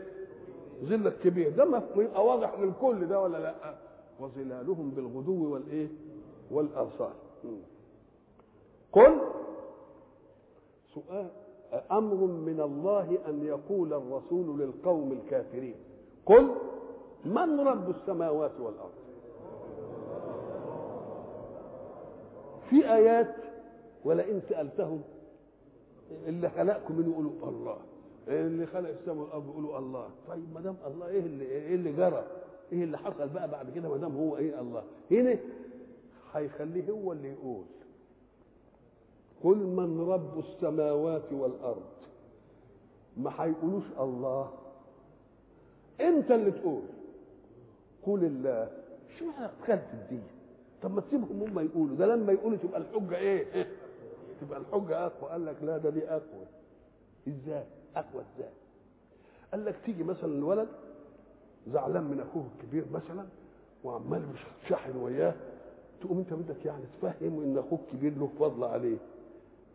ظلك 0.83 1.17
كبير. 1.19 1.49
ده 1.49 1.83
يبقى 1.97 2.25
واضح 2.25 2.59
للكل 2.59 3.07
ده 3.07 3.21
ولا 3.21 3.37
لأ؟ 3.37 3.75
وظلالهم 4.19 4.89
بالغدو 4.89 5.53
والإيه؟ 5.53 5.87
والآثار 6.51 7.13
قل 8.91 9.19
سؤال 10.93 11.27
أمر 11.91 12.15
من 12.25 12.61
الله 12.61 13.17
أن 13.27 13.43
يقول 13.45 13.93
الرسول 13.93 14.59
للقوم 14.59 15.11
الكافرين. 15.11 15.75
قل 16.25 16.49
من 17.25 17.59
رب 17.59 17.89
السماوات 17.89 18.51
والأرض؟ 18.59 18.91
في 22.69 22.93
آيات 22.93 23.35
ولئن 24.05 24.41
سألتهم 24.49 25.01
اللي 26.27 26.49
خلقكم 26.49 26.95
منه 26.95 27.09
يقولوا 27.11 27.31
الله 27.49 27.77
اللي 28.27 28.65
خلق 28.65 28.89
السماء 28.89 29.17
والأرض 29.23 29.49
يقولوا 29.49 29.77
الله. 29.79 30.09
طيب 30.27 30.53
ما 30.53 30.61
دام 30.61 30.75
الله 30.87 31.07
إيه 31.07 31.19
اللي 31.19 31.45
إيه 31.45 31.75
اللي 31.75 31.91
جرى؟ 31.91 32.23
إيه 32.71 32.83
اللي 32.83 32.97
حصل 32.97 33.29
بقى 33.29 33.47
بعد 33.47 33.69
كده 33.69 33.89
ما 33.89 33.97
دام 33.97 34.15
هو 34.17 34.37
إيه 34.37 34.61
الله؟ 34.61 34.83
هنا 35.11 35.37
هيخليه 36.33 36.91
هو 36.91 37.11
اللي 37.11 37.31
يقول 37.33 37.63
قل 39.43 39.57
من 39.57 40.01
رب 40.09 40.39
السماوات 40.39 41.33
والأرض؟ 41.33 41.83
ما 43.17 43.31
هيقولوش 43.37 43.83
الله. 43.99 44.49
أنت 46.01 46.31
اللي 46.31 46.51
تقول. 46.51 46.81
قول 48.07 48.23
الله 48.23 48.69
اشمعنى 49.15 49.49
دخلت 49.61 49.85
الدين؟ 49.93 50.23
طب 50.81 50.91
ما 50.93 51.01
تسيبهم 51.01 51.41
هم 51.43 51.59
يقولوا 51.59 51.95
ده 51.97 52.05
لما 52.05 52.33
يقولوا 52.33 52.57
تبقى 52.57 52.79
الحجة 52.81 53.17
إيه؟ 53.17 53.67
تبقى 54.41 54.59
الحجة 54.59 55.05
أقوى. 55.05 55.29
قال 55.31 55.45
لك 55.45 55.55
لا 55.63 55.77
ده 55.77 55.89
دي 55.89 56.09
أقوى. 56.09 56.45
إزاي؟ 57.27 57.63
أقوى 57.95 58.23
إزاي؟ 58.35 58.49
قال 59.51 59.65
لك 59.65 59.75
تيجي 59.85 60.03
مثلا 60.03 60.25
الولد 60.33 60.67
زعلان 61.67 62.03
من 62.03 62.19
أخوه 62.19 62.45
الكبير 62.57 62.85
مثلا 62.93 63.25
وعمال 63.83 64.23
شاحن 64.69 64.97
وياه 64.97 65.33
تقوم 66.01 66.17
أنت 66.17 66.33
بدك 66.33 66.65
يعني 66.65 66.83
تفهمه 67.01 67.43
إن 67.43 67.57
أخوك 67.57 67.79
كبير 67.93 68.17
له 68.17 68.29
فضل 68.39 68.63
عليه. 68.63 68.97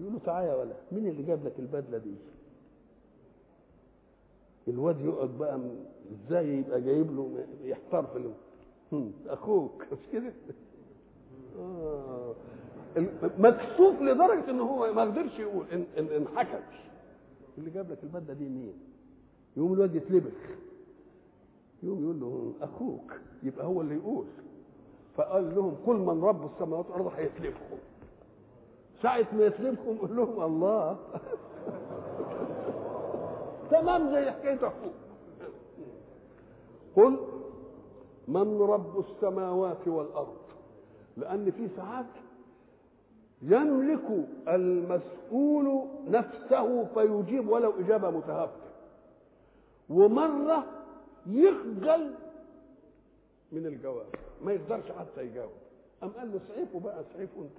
يقول 0.01 0.13
له 0.13 0.19
تعالى 0.25 0.47
يا 0.49 0.55
ولد 0.55 0.77
مين 0.93 1.07
اللي 1.07 1.23
جاب 1.23 1.47
لك 1.47 1.53
البدلة 1.59 1.99
دي؟ 1.99 2.15
الواد 4.69 5.01
يقعد 5.01 5.39
بقى 5.39 5.61
إزاي 6.13 6.49
يبقى 6.59 6.81
جايب 6.81 7.17
له 7.17 7.47
يحتار 7.65 8.07
في 8.91 9.11
أخوك 9.27 9.83
مش 9.93 9.99
كده؟ 10.13 10.33
آه. 11.59 12.35
مكسوف 13.39 14.01
لدرجة 14.01 14.51
إن 14.51 14.61
هو 14.61 14.93
ما 14.93 15.03
قدرش 15.03 15.39
يقول 15.39 15.67
ان 15.73 15.85
ان, 15.99 16.07
إن 16.07 16.29
حكت 16.37 16.63
اللي 17.59 17.71
جاب 17.71 17.91
لك 17.91 17.99
البدلة 18.03 18.35
دي 18.35 18.49
مين؟ 18.49 18.75
يقوم 19.57 19.73
الواد 19.73 19.95
يتلبخ. 19.95 20.33
يقوم 21.83 22.03
يقول 22.03 22.21
له 22.21 22.53
أخوك 22.61 23.13
يبقى 23.43 23.67
هو 23.67 23.81
اللي 23.81 23.95
يقول. 23.95 24.27
فقال 25.17 25.55
لهم 25.55 25.77
كل 25.87 25.97
من 25.97 26.25
رب 26.25 26.53
السماوات 26.53 26.87
والأرض 26.91 27.13
هيتلبخوا. 27.17 27.79
ساعة 29.03 29.27
ما 29.33 29.45
يتلبخوا 29.47 29.95
قول 30.01 30.17
لهم 30.17 30.43
الله. 30.43 30.99
تمام 33.73 34.11
زي 34.13 34.31
حكاية 34.31 34.67
أخوك 34.69 34.93
قل 36.97 37.19
من 38.29 38.61
رب 38.63 38.99
السماوات 38.99 39.89
والأرض؟ 39.89 40.37
لأن 41.17 41.51
في 41.51 41.69
ساعات 41.77 42.07
يملك 43.43 44.27
المسؤول 44.49 45.83
نفسه 46.09 46.85
فيجيب 46.85 47.49
ولو 47.49 47.73
إجابة 47.81 48.11
متهافته 48.11 48.71
ومرة 49.91 50.65
يخجل 51.27 52.15
من 53.53 53.67
الجواب. 53.67 54.07
ما 54.45 54.53
يقدرش 54.53 54.93
حتى 54.99 55.23
يجاوب. 55.27 55.51
أم 56.03 56.09
قال 56.09 56.33
له 56.33 56.37
اسعفوا 56.47 56.81
بقى 56.81 57.01
اسعفوا 57.01 57.43
أنت 57.43 57.59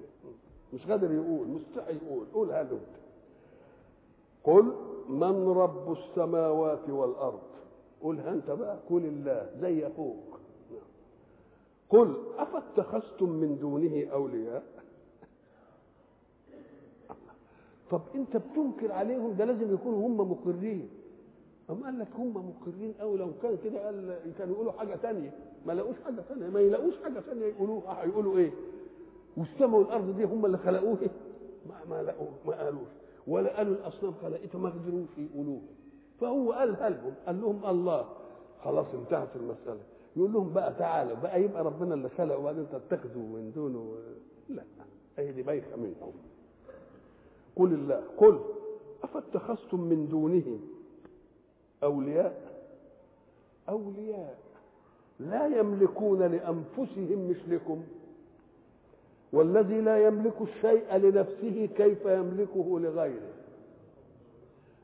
مش 0.73 0.87
قادر 0.87 1.11
يقول 1.11 1.47
مستحي 1.47 1.95
يقول. 2.05 2.25
قول 2.33 2.51
هذا 2.51 2.71
أنت 2.73 3.02
قل 4.43 4.73
من 5.09 5.47
رب 5.47 5.91
السماوات 5.91 6.89
والأرض؟ 6.89 7.39
قولها 8.01 8.31
أنت 8.33 8.51
بقى 8.51 8.77
قل 8.89 9.05
الله 9.05 9.49
زي 9.61 9.87
أخوك. 9.87 10.39
قل 11.89 12.15
أفاتخذتم 12.37 13.29
من 13.29 13.57
دونه 13.61 14.07
أولياء؟ 14.13 14.63
طب 17.91 18.01
أنت 18.15 18.37
بتنكر 18.37 18.91
عليهم؟ 18.91 19.33
ده 19.33 19.45
لازم 19.45 19.73
يكونوا 19.73 20.07
هم 20.07 20.31
مقرين. 20.31 20.89
أم 21.69 21.83
قال 21.83 21.99
لك 21.99 22.07
هم 22.17 22.49
مقرين 22.49 22.93
أو 23.01 23.15
لو 23.15 23.27
كان 23.41 23.57
كده 23.63 23.85
قال 23.85 24.19
كانوا 24.37 24.53
يقولوا 24.55 24.71
حاجة 24.71 24.95
تانية. 24.95 25.33
ما 25.65 25.73
لقوش 25.73 25.95
حاجة 26.05 26.21
تانية. 26.29 26.49
ما 26.49 26.59
يلاقوش 26.59 26.93
حاجة 27.03 27.19
تانية 27.19 27.45
يقولوها. 27.45 28.03
هيقولوا 28.03 28.37
إيه؟ 28.37 28.51
والسماء 29.37 29.79
والأرض 29.79 30.15
دي 30.15 30.23
هم 30.23 30.45
اللي 30.45 30.57
خلقوه؟ 30.57 30.97
ما 31.69 31.75
ما 31.89 32.03
لقوه 32.03 32.29
ما 32.45 32.63
قالوش. 32.63 32.87
ولا 33.27 33.57
قالوا 33.57 33.75
الأصنام 33.75 34.13
خلقتها 34.21 34.59
ما 34.59 34.69
قدروش 34.69 35.09
يقولوها 35.17 35.61
فهو 36.21 36.51
قالها 36.51 36.89
لهم 36.89 37.13
قال 37.25 37.41
لهم 37.41 37.65
الله. 37.65 38.05
خلاص 38.63 38.85
انتهت 38.93 39.35
المسألة. 39.35 39.79
يقول 40.15 40.33
لهم 40.33 40.53
بقى 40.53 40.73
تعالوا 40.73 41.15
بقى 41.17 41.41
يبقى 41.43 41.63
ربنا 41.63 41.93
اللي 41.93 42.09
خلق 42.09 42.39
وبعدين 42.39 42.65
تتخذوا 42.69 43.23
من 43.23 43.51
دونه. 43.55 43.95
لا 44.49 44.63
هي 45.17 45.31
دي 45.31 45.41
بايخة 45.43 45.75
منكم 45.75 46.11
قل 47.55 47.73
الله 47.73 48.03
قل 48.17 48.39
أفاتخذتم 49.03 49.81
من 49.81 50.07
دونه 50.07 50.59
أولياء؟ 51.83 52.53
أولياء. 53.69 54.37
لا 55.19 55.47
يملكون 55.47 56.19
لأنفسهم 56.23 57.29
مثلكم. 57.29 57.83
والذي 59.33 59.81
لا 59.81 60.07
يملك 60.07 60.41
الشيء 60.41 60.95
لنفسه 60.95 61.69
كيف 61.77 62.05
يملكه 62.05 62.79
لغيره. 62.79 63.33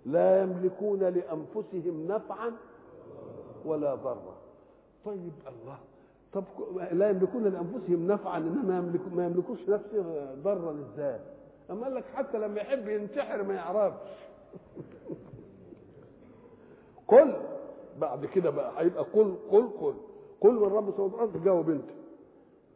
لا 0.05 0.41
يملكون 0.41 0.99
لأنفسهم 0.99 2.07
نفعا 2.07 2.51
ولا 3.65 3.95
ضرا. 3.95 4.37
طيب 5.05 5.31
الله 5.47 5.77
طب 6.33 6.43
لا 6.91 7.09
يملكون 7.09 7.43
لأنفسهم 7.43 8.07
نفعا 8.07 8.37
إنما 8.37 8.77
يملك 8.77 9.13
ما 9.13 9.25
يملكوش 9.25 9.69
نفسه 9.69 10.33
ضرا 10.35 10.71
إزاي؟ 10.71 11.19
أما 11.71 11.83
قال 11.83 11.95
لك 11.95 12.05
حتى 12.13 12.37
لما 12.37 12.61
يحب 12.61 12.87
ينتحر 12.87 13.43
ما 13.43 13.53
يعرفش. 13.53 14.07
قل 17.07 17.35
بعد 17.99 18.25
كده 18.25 18.49
بقى 18.49 18.71
هيبقى 18.81 19.03
قل 19.13 19.35
قل 19.51 19.67
قل. 19.81 19.93
قل 20.41 20.53
من 20.53 20.63
رب 20.63 20.89
السماوات 20.89 21.13
والارض 21.13 21.43
جاوب 21.43 21.69
انت. 21.69 21.89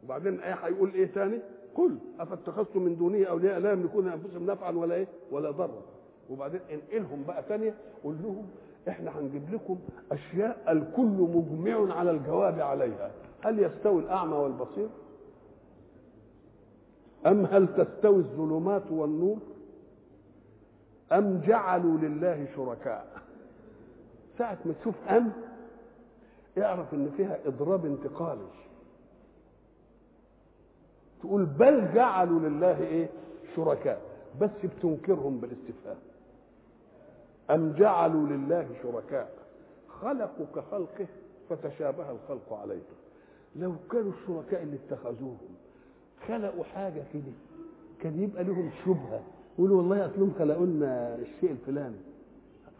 وبعدين 0.04 0.40
إيه 0.40 0.54
هيقول 0.54 0.94
إيه 0.94 1.12
تاني؟ 1.12 1.40
قل 1.74 1.98
أفاتخذتم 2.20 2.82
من 2.82 2.96
دونه 2.96 3.24
أولياء 3.26 3.58
لا 3.58 3.72
يملكون 3.72 4.08
أنفسهم 4.08 4.46
نفعا 4.46 4.70
ولا 4.70 4.94
إيه؟ 4.94 5.06
ولا 5.30 5.50
ضرا. 5.50 5.82
وبعدين 6.30 6.60
انقلهم 6.72 7.24
بقى 7.26 7.42
ثانية 7.42 7.74
قول 8.04 8.14
لهم 8.22 8.46
إحنا 8.88 9.18
هنجيب 9.18 9.54
لكم 9.54 9.78
أشياء 10.12 10.72
الكل 10.72 11.02
مجمع 11.34 11.94
على 11.94 12.10
الجواب 12.10 12.60
عليها. 12.60 13.10
هل 13.44 13.58
يستوي 13.58 14.02
الأعمى 14.02 14.36
والبصير؟ 14.36 14.88
أم 17.26 17.46
هل 17.46 17.68
تستوي 17.76 18.16
الظلمات 18.18 18.90
والنور؟ 18.90 19.38
أم 21.12 21.40
جعلوا 21.46 21.98
لله 21.98 22.46
شركاء؟ 22.56 23.06
ساعة 24.38 24.58
ما 24.64 24.72
تشوف 24.80 24.94
أم 25.08 25.32
اعرف 26.58 26.94
إن 26.94 27.10
فيها 27.16 27.38
إضراب 27.46 27.84
انتقالي. 27.86 28.46
تقول 31.24 31.44
بل 31.44 31.94
جعلوا 31.94 32.40
لله 32.40 32.78
إيه؟ 32.78 33.08
شركاء. 33.56 34.00
بس 34.40 34.50
بتنكرهم 34.64 35.40
بالاستفهام. 35.40 35.96
أم 37.50 37.72
جعلوا 37.72 38.26
لله 38.26 38.66
شركاء؟ 38.82 39.30
خلقوا 39.88 40.46
كخلقه 40.56 41.06
فتشابه 41.50 42.10
الخلق 42.10 42.52
عليهم 42.52 42.80
لو 43.56 43.72
كانوا 43.90 44.12
الشركاء 44.12 44.62
اللي 44.62 44.76
اتخذوهم 44.88 45.38
خلقوا 46.28 46.64
حاجة 46.64 47.02
كده 47.12 47.32
كان 48.00 48.22
يبقى 48.22 48.44
لهم 48.44 48.70
شبهة. 48.84 49.20
يقولوا 49.58 49.76
والله 49.78 50.06
أصلهم 50.06 50.32
خلقوا 50.38 50.66
لنا 50.66 51.14
الشيء 51.16 51.50
الفلاني. 51.50 51.96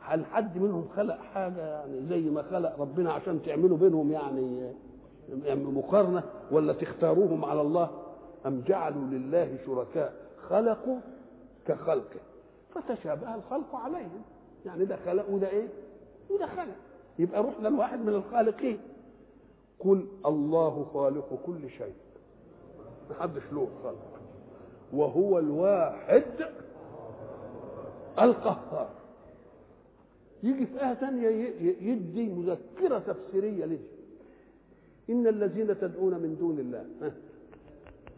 هل 0.00 0.26
حد 0.26 0.58
منهم 0.58 0.88
خلق 0.96 1.18
حاجة؟ 1.18 1.60
يعني 1.60 2.06
زي 2.08 2.30
ما 2.30 2.42
خلق 2.42 2.80
ربنا 2.80 3.12
عشان 3.12 3.42
تعملوا 3.42 3.76
بينهم 3.78 4.12
يعني 4.12 4.72
مقارنة 5.54 6.22
ولا 6.50 6.72
تختاروهم 6.72 7.44
على 7.44 7.60
الله؟ 7.60 7.90
أم 8.46 8.60
جعلوا 8.66 9.06
لله 9.06 9.58
شركاء 9.66 10.14
خلقوا 10.48 10.98
كخلقه؟ 11.66 12.20
فتشابه 12.74 13.34
الخلق 13.34 13.74
عليهم. 13.76 14.22
يعني 14.66 14.84
ده 14.84 14.96
خلق 14.96 15.30
وده 15.30 15.48
إيه؟ 15.48 15.68
وده 16.30 16.46
خلق. 16.46 16.76
يبقى 17.18 17.42
رحنا 17.42 17.68
لواحد 17.68 17.98
من 18.00 18.08
الخالقين. 18.08 18.78
قل 19.78 20.06
الله 20.26 20.84
خالق 20.92 21.38
كل 21.46 21.70
شيء. 21.70 21.94
محدش 23.10 23.42
له 23.52 23.68
خلق. 23.84 24.20
وهو 24.92 25.38
الواحد 25.38 26.24
القهار. 28.20 28.88
يجي 30.42 30.66
في 30.66 30.86
آية 30.86 30.94
ثانية 30.94 31.28
يدي 31.80 32.28
مذكرة 32.28 32.98
تفسيرية 32.98 33.64
ليه 33.64 33.86
إن 35.10 35.26
الذين 35.26 35.78
تدعون 35.80 36.12
من 36.14 36.36
دون 36.40 36.58
الله. 36.58 37.10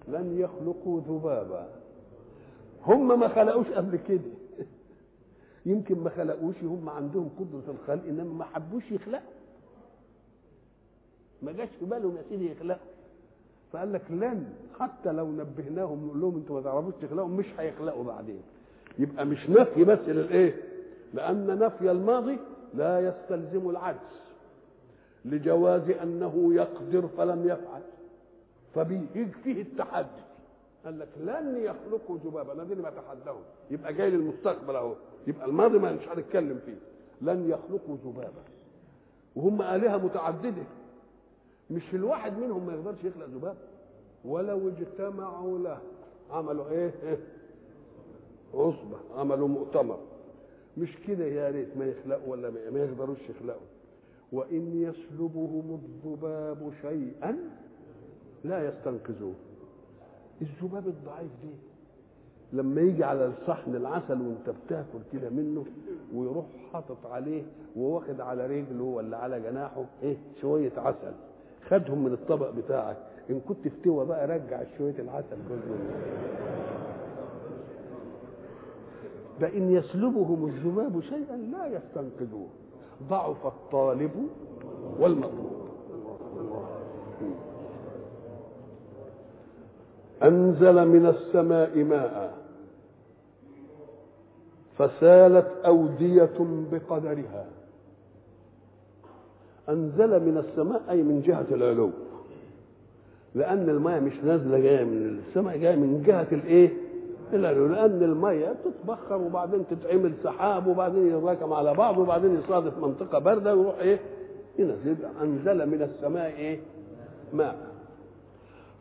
لن 0.09 0.39
يخلقوا 0.39 1.01
ذبابا. 1.01 1.69
هم 2.87 3.21
ما 3.21 3.29
خلقوش 3.29 3.67
قبل 3.67 3.97
كده. 3.97 4.31
يمكن 5.67 5.99
ما 5.99 6.11
خلقوش 6.11 6.55
هم 6.63 6.89
عندهم 6.89 7.31
قدرة 7.39 7.75
الخلق 7.75 8.05
إنما 8.05 8.33
ما 8.35 8.45
حبوش 8.45 8.93
يخلقوا. 8.93 9.31
ما 11.43 11.53
جاش 11.53 11.69
في 11.81 11.85
بالهم 11.85 12.17
يا 12.17 12.23
سيدي 12.29 12.53
يخلقوا. 12.53 12.87
فقال 13.73 13.93
لك 13.93 14.11
لن 14.11 14.45
حتى 14.81 15.13
لو 15.13 15.33
نبهناهم 15.33 16.07
نقول 16.07 16.21
لهم 16.21 16.37
أنتوا 16.37 16.57
ما 16.57 16.63
تعرفوش 16.63 16.95
تخلقوا 17.03 17.29
مش 17.29 17.47
هيخلقوا 17.59 18.05
بعدين. 18.05 18.43
يبقى 18.99 19.27
مش 19.27 19.51
نفي 19.51 19.85
بس 19.85 19.99
للإيه؟ 19.99 20.63
لأن 21.15 21.59
نفي 21.59 21.91
الماضي 21.91 22.39
لا 22.75 23.01
يستلزم 23.01 23.71
العجز. 23.71 23.99
لجواز 25.25 25.91
أنه 25.91 26.55
يقدر 26.55 27.09
فلم 27.17 27.45
يفعل. 27.45 27.83
فبيكفيه 28.77 29.63
التحدي. 29.63 30.23
قال 30.85 30.99
لك 30.99 31.09
لن 31.21 31.57
يخلقوا 31.57 32.19
ذبابا 32.25 32.53
أنا 32.53 32.65
ما 32.65 32.91
تحدهم 32.91 33.41
يبقى 33.71 33.95
جاي 33.95 34.11
للمستقبل 34.11 34.77
أهو. 34.77 34.95
يبقى 35.27 35.47
الماضي 35.47 35.79
ما 35.79 35.93
مش 35.93 36.09
هنتكلم 36.09 36.61
فيه. 36.67 36.79
لن 37.23 37.51
يخلقوا 37.51 37.97
ذبابا 38.05 38.43
وهم 39.37 39.63
آلهة 39.63 39.97
متعددة. 39.97 40.63
مش 41.71 41.95
الواحد 41.95 42.39
منهم 42.39 42.67
ما 42.67 42.73
يقدرش 42.73 43.05
يخلق 43.05 43.27
ذباب 43.27 43.57
ولو 44.25 44.69
اجتمعوا 44.69 45.59
له. 45.59 45.79
عملوا 46.31 46.71
إيه؟ 46.71 46.93
عصبة. 48.55 48.99
عملوا 49.17 49.49
مؤتمر. 49.49 49.99
مش 50.77 50.97
كده 51.07 51.25
يا 51.25 51.51
ريت 51.51 51.77
ما 51.77 51.85
يخلقوا 51.85 52.33
ولا 52.33 52.51
ما 52.51 52.81
يقدروش 52.85 53.19
يخلقوا. 53.31 53.67
وإن 54.33 54.83
يسلبهم 54.83 55.81
الذباب 55.83 56.73
شيئا 56.83 57.39
لا 58.49 58.69
يستنقذوه. 58.69 59.35
الذباب 60.43 60.87
الضعيف 60.87 61.31
دي 61.43 61.51
لما 62.53 62.81
يجي 62.81 63.05
على 63.05 63.27
الصحن 63.27 63.75
العسل 63.77 64.21
وانت 64.23 64.51
بتاكل 64.67 64.99
كده 65.13 65.31
منه 65.31 65.65
ويروح 66.15 66.47
حاطط 66.73 67.07
عليه 67.07 67.43
وواخد 67.77 68.21
على 68.21 68.47
رجله 68.47 68.85
ولا 68.85 69.17
على 69.17 69.41
جناحه 69.41 69.85
إيه؟ 70.03 70.17
شوية 70.41 70.73
عسل. 70.77 71.13
خدهم 71.69 72.05
من 72.05 72.13
الطبق 72.13 72.51
بتاعك. 72.51 72.97
إن 73.31 73.41
كنت 73.41 73.69
فتوى 73.69 74.07
بقى 74.07 74.27
رجع 74.27 74.63
شوية 74.79 74.99
العسل 74.99 75.37
كله 75.49 75.79
ده 79.41 79.49
إن 79.57 79.71
يسلبهم 79.71 80.47
الذباب 80.47 81.01
شيئا 81.01 81.37
لا 81.37 81.67
يستنقذوه. 81.67 82.49
ضعف 83.09 83.47
الطالب 83.47 84.29
والمطلوب. 85.01 85.56
أنزل 90.23 90.89
من 90.89 91.07
السماء 91.07 91.79
ماء 91.85 92.35
فسالت 94.79 95.47
أودية 95.67 96.31
بقدرها 96.73 97.47
أنزل 99.69 100.21
من 100.23 100.39
السماء 100.49 100.83
أي 100.91 101.03
من 101.03 101.23
جهة 101.23 101.47
العلو 101.51 101.91
لأن 103.35 103.69
الماء 103.69 104.01
مش 104.01 104.13
نازلة 104.25 104.59
جاية 104.59 104.85
من 104.85 105.19
السماء 105.29 105.57
جاية 105.59 105.77
من 105.77 106.03
جهة 106.07 106.27
الإيه؟ 106.33 106.71
العلو 107.33 107.67
لأن 107.67 108.03
المية 108.03 108.55
تتبخر 108.65 109.17
وبعدين 109.17 109.65
تتعمل 109.71 110.13
سحاب 110.25 110.67
وبعدين 110.67 111.07
يتراكم 111.19 111.53
على 111.53 111.75
بعض 111.75 111.99
وبعدين 111.99 112.41
يصادف 112.45 112.79
منطقة 112.79 113.19
باردة 113.19 113.55
ويروح 113.55 113.79
إيه؟ 113.79 113.99
ينزل 114.59 114.97
أنزل 115.23 115.67
من 115.67 115.83
السماء 115.83 116.27
إيه؟ 116.37 116.59
ماء 117.33 117.57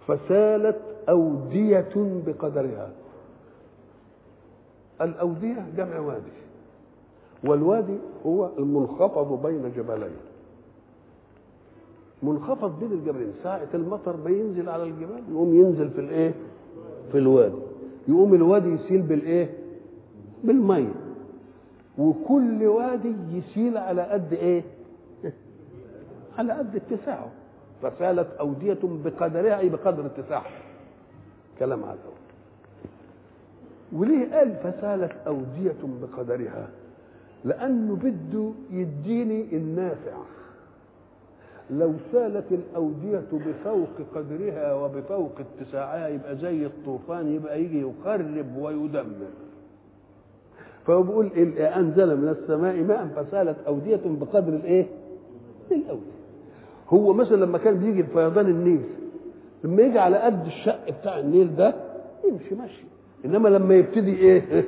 فسالت 0.07 0.81
أودية 1.09 1.93
بقدرها. 1.95 2.89
الأودية 5.01 5.65
جمع 5.77 5.99
وادي. 5.99 6.31
والوادي 7.43 7.97
هو 8.25 8.49
المنخفض 8.59 9.45
بين 9.45 9.71
جبلين. 9.77 10.17
منخفض 12.23 12.79
بين 12.79 12.91
الجبلين. 12.91 13.33
ساعة 13.43 13.67
المطر 13.73 14.17
ما 14.17 14.29
ينزل 14.29 14.69
على 14.69 14.83
الجبال 14.83 15.23
يقوم 15.31 15.55
ينزل 15.55 15.89
في 15.89 16.01
الإيه؟ 16.01 16.33
في 17.11 17.17
الوادي. 17.17 17.61
يقوم 18.07 18.33
الوادي 18.33 18.69
يسيل 18.69 19.01
بالإيه؟ 19.01 19.49
بالمية. 20.43 20.93
وكل 21.97 22.65
وادي 22.65 23.15
يسيل 23.31 23.77
على 23.77 24.01
قد 24.01 24.33
إيه؟ 24.33 24.63
على 26.37 26.53
قد 26.53 26.75
اتساعه. 26.75 27.29
فسالت 27.81 28.27
أودية 28.39 28.79
بقدرها 28.83 29.59
أي 29.59 29.69
بقدر 29.69 30.05
اتساعها 30.05 30.64
كلام 31.59 31.83
على 31.83 31.93
الأول. 31.99 32.15
وليه 33.93 34.35
قال 34.35 34.55
فسالت 34.55 35.11
أودية 35.27 35.75
بقدرها؟ 36.01 36.67
لأنه 37.45 37.95
بده 37.95 38.51
يديني 38.71 39.57
النافع. 39.57 40.17
لو 41.71 41.93
سالت 42.11 42.51
الأودية 42.51 43.23
بفوق 43.31 43.89
قدرها 44.15 44.73
وبفوق 44.73 45.31
اتساعها 45.39 46.07
يبقى 46.07 46.35
زي 46.35 46.65
الطوفان 46.65 47.27
يبقى 47.27 47.61
يجي 47.63 47.81
يخرب 47.81 48.57
ويدمر. 48.57 49.27
فهو 50.87 51.03
بيقول 51.03 51.25
أنزل 51.57 52.17
من 52.17 52.29
السماء 52.29 52.75
ماء 52.83 53.07
فسالت 53.07 53.57
أودية 53.67 54.01
بقدر 54.05 54.53
الإيه؟ 54.53 54.85
الأودية. 55.71 56.15
هو 56.89 57.13
مثلا 57.13 57.35
لما 57.45 57.57
كان 57.57 57.77
بيجي 57.77 58.03
فيضان 58.03 58.45
النيل 58.45 58.81
لما 59.65 59.81
يجي 59.81 59.99
على 59.99 60.17
قد 60.17 60.45
الشق 60.45 60.89
بتاع 61.01 61.19
النيل 61.19 61.55
ده 61.55 61.73
يمشي 62.31 62.55
ماشي. 62.55 62.83
إنما 63.25 63.49
لما 63.49 63.75
يبتدي 63.75 64.15
إيه؟ 64.17 64.65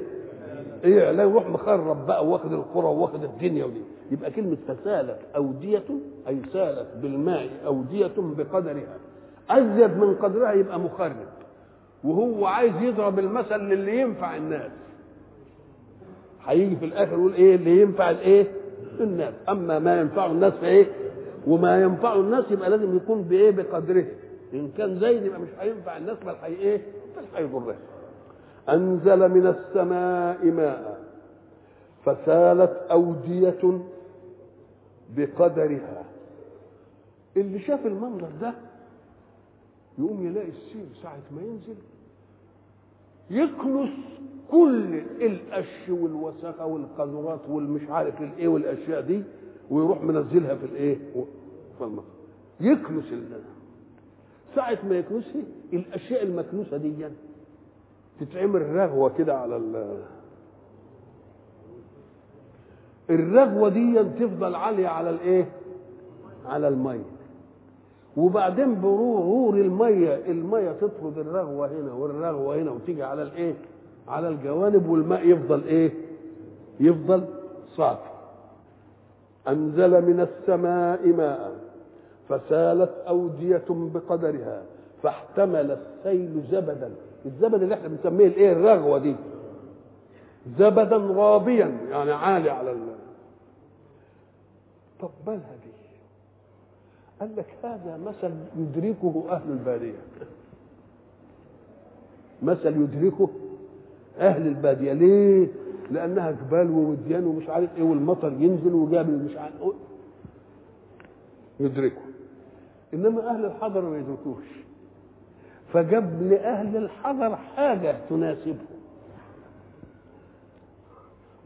إيه 0.83 1.12
لا 1.12 1.23
يروح 1.23 1.49
مخرب 1.49 2.07
بقى 2.07 2.27
واخد 2.27 2.53
القرى 2.53 2.86
واخد 2.88 3.23
الدنيا 3.23 3.65
ودي. 3.65 3.81
يبقى 4.12 4.31
كلمة 4.31 4.57
فسالت 4.67 5.19
أودية 5.36 5.83
أي 6.27 6.38
سالت 6.53 6.88
بالماء 7.01 7.49
أودية 7.65 8.12
بقدرها. 8.17 8.97
أزيد 9.49 9.97
من 9.97 10.15
قدرها 10.15 10.51
يبقى 10.51 10.79
مخرب. 10.79 11.15
وهو 12.03 12.45
عايز 12.45 12.73
يضرب 12.81 13.19
المثل 13.19 13.60
للي 13.60 14.01
ينفع 14.01 14.38
الناس. 14.38 14.71
هيجي 16.45 16.75
في 16.75 16.86
الآخر 16.86 17.13
يقول 17.13 17.33
إيه؟ 17.33 17.55
اللي 17.55 17.81
ينفع 17.81 18.10
الإيه؟ 18.10 18.47
الناس. 18.99 19.33
أما 19.49 19.79
ما 19.79 19.99
ينفع 19.99 20.25
الناس 20.25 20.53
فإيه 20.53 20.86
وما 21.47 21.81
ينفع 21.83 22.15
الناس 22.15 22.43
يبقى 22.51 22.69
لازم 22.69 22.95
يكون 22.95 23.21
بإيه؟ 23.21 23.51
بقدره. 23.51 24.05
إن 24.53 24.71
كان 24.77 24.99
زايد 24.99 25.23
يبقى 25.23 25.39
مش 25.39 25.49
هينفع 25.60 25.97
الناس 25.97 26.17
بل 26.25 26.36
حي 26.36 26.53
إيه؟ 26.53 26.81
بل 27.17 27.23
هيضره. 27.38 27.75
أنزل 28.69 29.29
من 29.29 29.47
السماء 29.47 30.45
ماء 30.45 31.03
فسالت 32.05 32.77
أودية 32.91 33.79
بقدرها. 35.17 36.03
اللي 37.38 37.60
شاف 37.60 37.86
المنظر 37.86 38.29
ده 38.41 38.53
يقوم 39.99 40.27
يلاقي 40.27 40.47
السيل 40.49 40.86
ساعة 41.03 41.19
ما 41.31 41.41
ينزل 41.41 41.75
يكنس 43.29 43.89
كل 44.51 45.01
القش 45.21 45.89
والوسخة 45.89 46.65
والقذورات 46.65 47.39
والمش 47.49 47.89
عارف 47.89 48.21
الإيه 48.21 48.47
والأشياء 48.47 49.01
دي 49.01 49.23
ويروح 49.69 50.01
منزلها 50.01 50.55
في 50.55 50.65
الإيه؟ 50.65 50.97
في 51.77 51.83
المطر 51.83 52.03
يكنس 52.60 53.05
ال 53.13 53.41
ساعة 54.57 54.77
ما 54.89 54.95
يكنسها 54.97 55.41
الأشياء 55.73 56.23
المكنوسة 56.23 56.77
دي 56.77 56.93
تتعمل 58.19 58.61
رغوة 58.75 59.09
كده 59.17 59.37
على 59.37 59.57
ال 59.57 59.97
الرغوة 63.09 63.69
دي 63.69 64.03
تفضل 64.03 64.55
عالية 64.55 64.87
على 64.87 65.09
الإيه؟ 65.09 65.45
على 66.45 66.67
المية. 66.67 67.03
وبعدين 68.17 68.81
برور 68.81 69.53
المية 69.55 70.15
المية 70.27 70.71
تطرد 70.71 71.17
الرغوة 71.17 71.67
هنا 71.67 71.93
والرغوة 71.93 72.55
هنا 72.55 72.71
وتيجي 72.71 73.03
على 73.03 73.21
الإيه؟ 73.23 73.53
على 74.07 74.27
الجوانب 74.29 74.89
والماء 74.89 75.27
يفضل 75.27 75.63
إيه؟ 75.63 75.91
يفضل 76.79 77.25
صافي. 77.75 78.09
أنزل 79.47 80.05
من 80.05 80.19
السماء 80.19 81.07
ماء. 81.07 81.66
فسالت 82.29 82.91
أودية 83.07 83.63
بقدرها 83.69 84.61
فاحتمل 85.03 85.71
السيل 85.71 86.43
زبدا. 86.51 86.91
الزبد 87.25 87.61
اللي 87.61 87.75
إحنا 87.75 87.87
بنسميه 87.87 88.27
الإيه؟ 88.27 88.51
الرغوة 88.51 88.97
دي. 88.97 89.15
زبدا 90.59 90.97
رابيا 90.97 91.77
يعني 91.89 92.11
عالي 92.11 92.49
على 92.49 92.71
ال 92.71 92.77
طب 95.01 95.09
مالها 95.27 95.55
دي 95.65 95.71
قال 97.19 97.35
لك 97.35 97.55
هذا 97.63 97.99
مثل 98.05 98.31
يدركه 98.57 99.23
أهل 99.29 99.51
البادية. 99.51 99.99
مثل 102.43 102.81
يدركه 102.81 103.29
أهل 104.19 104.47
البادية. 104.47 104.93
ليه؟ 104.93 105.47
لأنها 105.91 106.31
جبال 106.31 106.71
ووديان 106.71 107.25
ومش 107.25 107.49
عارف 107.49 107.77
إيه 107.77 107.83
والمطر 107.83 108.31
ينزل 108.33 108.73
وجاب 108.73 109.09
مش 109.09 109.37
عارف 109.37 109.53
يدركوا 111.59 112.06
إنما 112.93 113.30
أهل 113.30 113.45
الحضر 113.45 113.82
ما 113.82 113.97
يدركوش. 113.97 114.45
فجاب 115.73 116.21
لأهل 116.23 116.78
الحضر 116.78 117.36
حاجة 117.36 117.95
تناسبهم. 118.10 118.58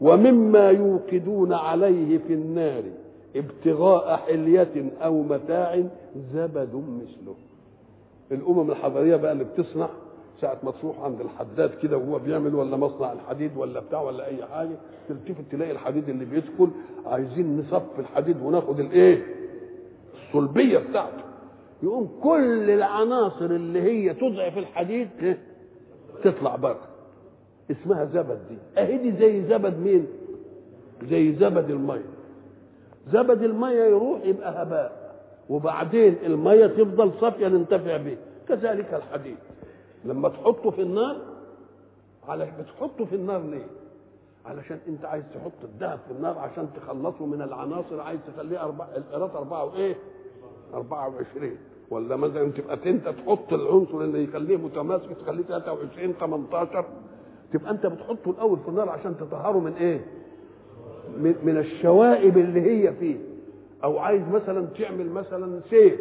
ومما 0.00 0.70
يوقدون 0.70 1.52
عليه 1.52 2.18
في 2.18 2.32
النار 2.34 2.82
ابتغاء 3.36 4.16
حلية 4.16 4.90
أو 5.02 5.22
متاع 5.22 5.82
زبد 6.34 6.74
مثله. 6.74 7.34
الأمم 8.32 8.70
الحضرية 8.70 9.16
بقى 9.16 9.32
اللي 9.32 9.44
بتصنع 9.44 9.88
ساعة 10.40 10.58
ما 10.62 10.70
تروح 10.70 11.00
عند 11.00 11.20
الحداد 11.20 11.70
كده 11.82 11.96
وهو 11.96 12.18
بيعمل 12.18 12.54
ولا 12.54 12.76
مصنع 12.76 13.12
الحديد 13.12 13.56
ولا 13.56 13.80
بتاع 13.80 14.00
ولا 14.02 14.26
أي 14.26 14.44
حاجة 14.46 14.76
تلتفت 15.08 15.44
تلاقي 15.52 15.70
الحديد 15.70 16.08
اللي 16.08 16.24
بيدخل 16.24 16.68
عايزين 17.06 17.58
نصف 17.60 17.98
الحديد 17.98 18.40
وناخد 18.42 18.80
الإيه؟ 18.80 19.22
الصلبية 20.14 20.78
بتاعته. 20.78 21.24
يقوم 21.82 22.18
كل 22.22 22.70
العناصر 22.70 23.44
اللي 23.44 23.82
هي 23.82 24.14
تضعف 24.14 24.58
الحديد 24.58 25.36
تطلع 26.24 26.56
بره 26.56 26.80
اسمها 27.70 28.04
زبد 28.04 28.40
دي 28.48 28.80
اهي 28.80 28.98
دي 28.98 29.12
زي 29.18 29.42
زبد 29.42 29.78
مين؟ 29.78 30.06
زي 31.10 31.32
زبد 31.32 31.70
المية 31.70 32.04
زبد 33.12 33.42
المية 33.42 33.84
يروح 33.84 34.24
يبقى 34.24 34.62
هباء 34.62 35.14
وبعدين 35.48 36.16
المية 36.26 36.66
تفضل 36.66 37.12
صافية 37.20 37.48
ننتفع 37.48 37.96
به 37.96 38.16
كذلك 38.48 38.94
الحديد 38.94 39.36
لما 40.04 40.28
تحطه 40.28 40.70
في 40.70 40.82
النار 40.82 41.16
على 42.28 42.48
بتحطه 42.60 43.04
في 43.04 43.14
النار 43.16 43.40
ليه؟ 43.42 43.66
علشان 44.46 44.78
انت 44.88 45.04
عايز 45.04 45.24
تحط 45.34 45.52
الذهب 45.64 45.98
في 46.06 46.12
النار 46.12 46.38
عشان 46.38 46.68
تخلصه 46.76 47.26
من 47.26 47.42
العناصر 47.42 48.00
عايز 48.00 48.20
تخليه 48.34 48.62
أربع 48.64 48.86
القيراط 48.96 49.36
أربعة 49.36 49.64
وإيه؟ 49.64 49.96
24 50.74 51.56
ولا 51.90 52.16
مثلا 52.16 52.50
تبقى 52.52 52.90
أنت 52.90 53.08
تحط 53.08 53.52
العنصر 53.52 54.00
اللي 54.00 54.24
يخليه 54.24 54.56
متماسك 54.56 55.10
تخليه 55.22 55.42
23 55.42 56.12
18 56.12 56.84
تبقى 57.52 57.70
أنت 57.70 57.86
بتحطه 57.86 58.30
الأول 58.30 58.58
في 58.58 58.68
النار 58.68 58.88
عشان 58.88 59.16
تطهره 59.16 59.58
من 59.58 59.72
إيه؟ 59.72 60.04
من, 61.18 61.34
من 61.44 61.56
الشوائب 61.58 62.38
اللي 62.38 62.60
هي 62.60 62.92
فيه 62.92 63.16
أو 63.84 63.98
عايز 63.98 64.22
مثلا 64.32 64.66
تعمل 64.66 65.10
مثلا 65.10 65.60
سيف 65.70 66.00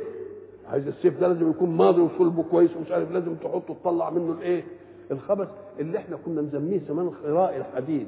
عايز 0.68 0.88
السيف 0.88 1.20
ده 1.20 1.28
لازم 1.28 1.50
يكون 1.50 1.70
ماضي 1.70 2.02
وصلبه 2.02 2.44
كويس 2.44 2.78
ومش 2.78 2.92
عارف 2.92 3.12
لازم 3.12 3.36
تحطه 3.36 3.74
تطلع 3.84 4.10
منه 4.10 4.32
الإيه؟ 4.32 4.64
الخبث 5.12 5.48
اللي 5.80 5.98
إحنا 5.98 6.18
كنا 6.26 6.42
نسميه 6.42 6.82
زمان 6.88 7.12
خراء 7.24 7.58
الحديد 7.58 8.08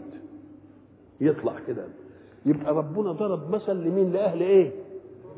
يطلع 1.22 1.54
كده 1.68 1.84
يبقى 2.46 2.74
ربنا 2.76 3.12
ضرب 3.12 3.50
مثل 3.56 3.74
لمين 3.76 4.12
لأهل 4.12 4.42
إيه؟ 4.42 4.72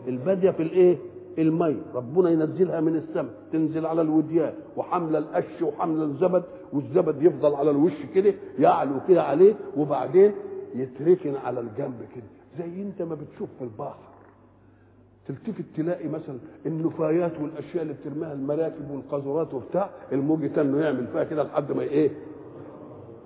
البادية 0.08 0.52
في 0.52 0.63
الإيه؟ 0.63 0.98
المي 1.38 1.78
ربنا 1.95 2.30
ينزلها 2.30 2.80
من 2.82 2.95
السماء 2.95 3.34
تنزل 3.52 3.86
على 3.86 4.02
الوديان 4.02 4.54
وحمل 4.78 5.15
القش 5.15 5.62
وحمل 5.62 6.02
الزبد 6.04 6.43
والزبد 6.74 7.21
يفضل 7.24 7.56
على 7.56 7.71
الوش 7.71 7.93
كده 8.15 8.34
يعلو 8.60 8.93
كده 9.08 9.24
عليه 9.24 9.54
وبعدين 9.78 10.32
يتركن 10.76 11.36
على 11.36 11.60
الجنب 11.60 12.02
كده. 12.15 12.24
زي 12.65 12.82
انت 12.82 13.02
ما 13.02 13.15
بتشوف 13.15 13.50
في 13.60 13.63
البحر. 13.63 13.98
تلتفت 15.28 15.65
تلاقي 15.78 16.08
مثلا 16.08 16.38
النفايات 16.65 17.32
والأشياء 17.41 17.84
اللي 17.84 17.93
بترميها 17.93 18.34
المراكب 18.34 18.91
والقاذورات 18.91 19.54
وبتاع 19.54 19.89
الموج 20.12 20.50
تنه 20.56 20.80
يعمل 20.82 21.08
فيها 21.08 21.24
كده 21.24 21.43
لحد 21.43 21.71
ما 21.71 21.82
إيه؟ 21.82 22.10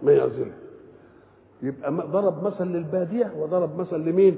ما 0.03 0.11
يعزلها 0.11 0.57
يبقى 1.63 1.91
ضرب 1.91 2.43
مثل 2.43 2.63
للبادية 2.65 3.31
وضرب 3.37 3.79
مثل 3.79 3.95
لمين؟ 3.97 4.37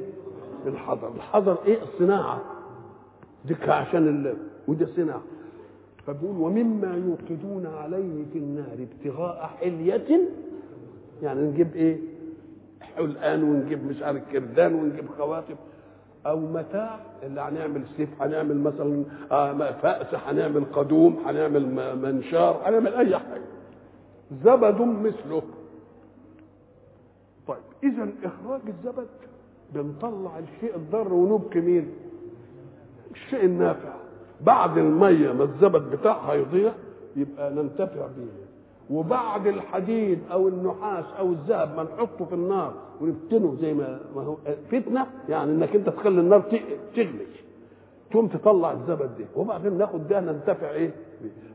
الحضر 0.67 1.07
الحضر 1.15 1.57
إيه؟ 1.65 1.77
الصناعة. 1.83 2.41
ديك 3.45 3.69
عشان 3.69 4.07
ال... 4.07 4.33
ودي 4.67 4.85
صناعة. 4.85 5.21
فبيقول 6.07 6.37
ومما 6.37 6.95
يوقدون 7.05 7.65
عليه 7.65 8.25
في 8.33 8.39
النار 8.39 8.77
ابتغاء 8.79 9.49
حلية. 9.59 10.27
يعني 11.21 11.41
نجيب 11.41 11.75
إيه؟ 11.75 11.97
حلقان 12.81 13.43
ونجيب 13.43 13.85
مش 13.85 14.01
عارف 14.03 14.31
كردان 14.31 14.73
ونجيب 14.73 15.05
خواتم 15.17 15.55
أو 16.25 16.39
متاع 16.39 16.99
اللي 17.23 17.41
هنعمل 17.41 17.81
سيف 17.97 18.21
هنعمل 18.21 18.57
مثلا 18.57 19.03
آه، 19.31 19.71
فأس 19.71 20.15
هنعمل 20.15 20.65
قدوم 20.73 21.17
هنعمل 21.25 21.65
منشار 22.01 22.61
هنعمل 22.65 22.93
أي 22.93 23.17
حاجة. 23.17 23.41
زبد 24.43 24.81
مثله. 24.81 25.41
طيب 27.47 27.57
اذا 27.83 28.09
إخراج 28.23 28.61
الزبد 28.67 29.07
بنطلع 29.73 30.39
الشيء 30.39 30.75
الضار 30.75 31.13
ونبكي 31.13 31.59
مين؟ 31.59 31.87
الشيء 33.25 33.45
النافع 33.45 33.89
بعد 34.41 34.77
المية 34.77 35.31
ما 35.33 35.43
الزبد 35.43 35.95
بتاعها 35.95 36.33
يضيع 36.33 36.71
يبقى 37.15 37.53
ننتفع 37.53 38.07
بيه. 38.07 38.41
وبعد 38.97 39.47
الحديد 39.47 40.19
أو 40.31 40.47
النحاس 40.47 41.05
أو 41.19 41.29
الذهب 41.31 41.75
ما 41.77 41.83
نحطه 41.83 42.25
في 42.25 42.35
النار 42.35 42.73
ونفتنه 43.01 43.55
زي 43.61 43.73
ما 43.73 43.99
هو 44.15 44.35
فتنة 44.71 45.05
يعني 45.29 45.51
إنك 45.51 45.75
أنت 45.75 45.89
تخلي 45.89 46.21
النار 46.21 46.41
تغلي. 46.95 47.25
تقوم 48.11 48.27
تطلع 48.27 48.71
الزبد 48.71 49.09
ده 49.19 49.25
وبعدين 49.35 49.77
ناخد 49.77 50.07
ده 50.07 50.19
ننتفع 50.19 50.69
إيه. 50.71 50.91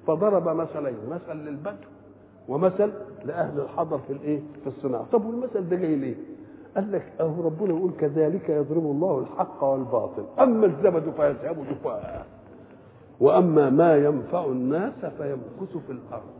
فضرب 0.06 0.48
مثلين 0.48 0.96
مثل 1.10 1.32
للبدو 1.36 1.76
ومثل 2.48 2.92
لأهل 3.24 3.60
الحضر 3.60 3.98
في 3.98 4.12
الإيه؟ 4.12 4.40
في 4.64 4.66
الصناعة. 4.66 5.06
طب 5.12 5.24
والمثل 5.24 5.68
ده 5.68 5.76
جاي 5.76 5.96
ليه؟ 5.96 6.14
قال 6.76 6.92
لك 6.92 7.12
اهو 7.20 7.42
ربنا 7.42 7.68
يقول 7.68 7.90
كذلك 8.00 8.48
يضرب 8.48 8.84
الله 8.84 9.18
الحق 9.18 9.64
والباطل. 9.64 10.24
أما 10.40 10.66
الزبد 10.66 11.10
فيذهب 11.16 11.56
جفاء. 11.70 12.26
وأما 13.20 13.70
ما 13.70 13.96
ينفع 13.96 14.44
الناس 14.44 15.04
فيمكث 15.18 15.76
في 15.86 15.92
الأرض. 15.92 16.36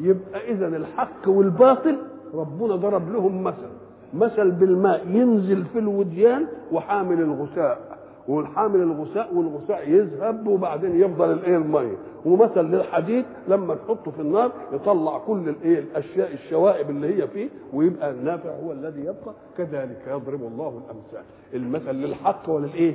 يبقى 0.00 0.50
اذا 0.50 0.66
الحق 0.66 1.28
والباطل 1.28 1.98
ربنا 2.34 2.76
ضرب 2.76 3.12
لهم 3.12 3.44
مثل. 3.44 3.68
مثل 4.14 4.50
بالماء. 4.50 5.06
ينزل 5.08 5.64
في 5.64 5.78
الوديان 5.78 6.46
وحامل 6.72 7.20
الغثاء. 7.20 7.95
والحامل 8.28 8.80
الغثاء 8.80 9.34
والغثاء 9.34 9.88
يذهب 9.90 10.46
وبعدين 10.46 11.00
يفضل 11.00 11.32
الإيه 11.32 11.56
الميه 11.56 11.96
ومثل 12.24 12.60
للحديد 12.60 13.24
لما 13.48 13.74
تحطه 13.74 14.10
في 14.10 14.20
النار 14.20 14.50
يطلع 14.72 15.18
كل 15.18 15.48
الإيه 15.48 15.78
الأشياء 15.78 16.32
الشوائب 16.32 16.90
اللي 16.90 17.22
هي 17.22 17.28
فيه 17.28 17.48
ويبقى 17.72 18.10
النافع 18.10 18.50
هو 18.64 18.72
الذي 18.72 19.00
يبقى. 19.00 19.34
كذلك 19.58 20.02
يضرب 20.08 20.40
الله 20.42 20.68
الأمثال. 20.68 21.24
المثل 21.54 21.94
للحق 21.94 22.50
وللإيه؟ 22.50 22.94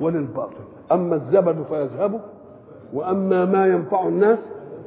وللباطل. 0.00 0.64
أما 0.92 1.16
الزبد 1.16 1.62
فيذهب 1.68 2.20
وأما 2.92 3.44
ما 3.44 3.66
ينفع 3.66 4.06
الناس 4.08 4.38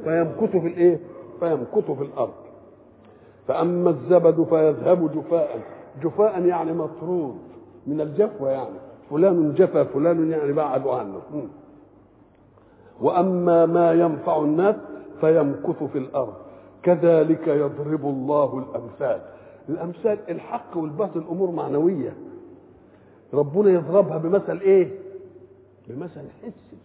فيمكث 0.04 0.52
في 0.52 0.68
الإيه؟ 0.68 1.00
فيمكث 1.40 1.92
في 1.92 2.04
الأرض. 2.04 2.34
فأما 3.48 3.90
الزبد 3.90 4.44
فيذهب 4.44 5.12
جفاء. 5.12 5.60
جفاء 6.04 6.42
يعني 6.46 6.74
مطرود 6.74 7.38
من 7.88 8.02
الجفوة 8.02 8.50
يعني. 8.50 8.89
فلان 9.10 9.54
جفا 9.54 9.84
فلان 9.84 10.32
يعني 10.32 10.54
بعد 10.54 10.88
عنه. 10.88 11.22
وأما 13.02 13.66
ما 13.66 13.94
ينفع 13.94 14.42
الناس 14.42 14.76
فيمكث 15.22 15.84
في 15.84 15.98
الأرض. 15.98 16.34
كذلك 16.84 17.48
يضرب 17.48 18.06
الله 18.06 18.60
الأمثال. 18.60 19.22
الأمثال 19.70 20.18
الحق 20.30 20.78
والباطل 20.78 21.24
امور 21.32 21.52
معنوية. 21.52 22.14
ربنا 23.34 23.72
يضربها 23.72 24.18
بمثل 24.18 24.60
إيه؟ 24.60 24.92
بمثل 25.88 26.24
حسي 26.42 26.78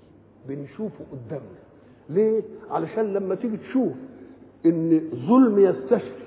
بنشوفه 0.49 1.05
قدامنا. 1.13 1.65
ليه؟ 2.11 2.43
علشان 2.71 3.13
لما 3.13 3.35
تيجي 3.35 3.57
تشوف 3.57 3.93
إن 4.67 5.01
ظلم 5.29 5.59
يستشري 5.59 6.25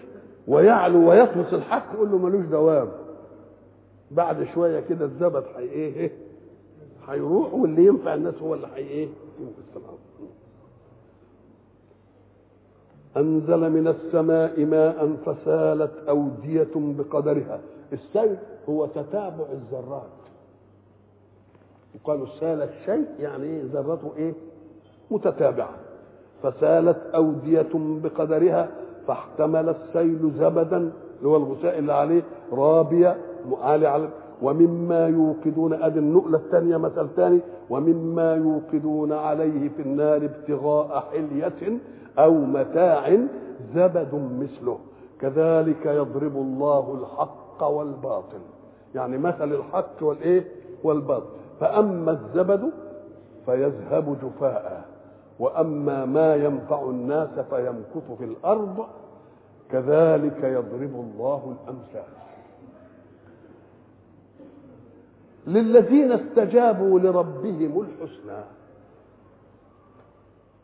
ويعلو 0.48 1.10
ويطمس 1.10 1.54
الحق 1.54 1.94
يقول 1.94 2.12
له 2.12 2.18
ملوش 2.18 2.46
دوام. 2.46 2.88
بعد 4.12 4.44
شوية 4.54 4.80
كده 4.80 5.06
الزبد 5.06 5.44
إيه؟ 5.58 5.96
إيه؟ 5.96 6.12
هيروح 7.08 7.54
واللي 7.54 7.86
ينفع 7.86 8.14
الناس 8.14 8.36
هو 8.42 8.54
اللي 8.54 8.68
حي 8.68 8.78
إيه؟ 8.82 9.08
ينقذ 9.40 9.76
الأرض 9.76 9.98
أنزل 13.18 13.70
من 13.70 13.88
السماء 13.88 14.66
ماء 14.66 15.16
فسالت 15.26 15.92
أودية 16.10 16.68
بقدرها. 16.76 17.60
السيل 17.94 18.38
هو 18.70 18.86
تتابع 18.86 19.46
الذرات. 19.54 20.08
وقالوا 21.96 22.28
سال 22.40 22.62
الشيء 22.62 23.06
يعني 23.20 23.44
إيه؟ 23.44 23.64
ذرته 23.64 24.12
إيه؟ 24.18 24.34
متتابعة. 25.12 25.76
فسالت 26.44 26.98
أودية 27.16 27.70
بقدرها 27.74 28.70
فاحتمل 29.08 29.70
السيل 29.70 30.32
زبدا 30.40 30.78
اللي 31.18 31.30
هو 31.30 31.36
الغثاء 31.38 31.80
اللي 31.80 31.94
عليه 31.94 32.24
رابية 32.52 33.18
عالي 33.54 33.88
على 33.88 34.10
ومما 34.42 35.08
يوقدون 35.08 35.74
أدي 35.74 36.00
النقلة 36.00 36.38
الثانية 36.38 36.78
مثل 36.78 37.08
ثاني 37.16 37.40
ومما 37.70 38.36
يوقدون 38.36 39.14
عليه 39.14 39.70
في 39.70 39.82
النار 39.82 40.18
ابتغاء 40.26 41.00
حلية 41.12 41.80
أو 42.20 42.34
متاع 42.34 43.18
زبد 43.76 44.30
مثله. 44.40 44.78
كذلك 45.22 45.86
يضرب 45.86 46.36
الله 46.36 46.98
الحق 47.02 47.64
والباطل. 47.64 48.40
يعني 48.96 49.18
مثل 49.18 49.54
الحق 49.54 50.04
والإيه؟ 50.04 50.46
والباطل. 50.84 51.26
فأما 51.60 52.12
الزبد 52.12 52.70
فيذهب 53.46 54.18
جفاء. 54.24 54.86
وأما 55.40 56.06
ما 56.06 56.36
ينفع 56.36 56.82
الناس 56.82 57.40
فيمكث 57.40 58.12
في 58.18 58.24
الأرض 58.24 58.86
كذلك 59.72 60.44
يضرب 60.44 61.06
الله 61.06 61.56
الأمثال. 61.64 62.27
للذين 65.48 66.12
استجابوا 66.12 67.00
لربهم 67.00 67.82
الحسنى. 67.82 68.44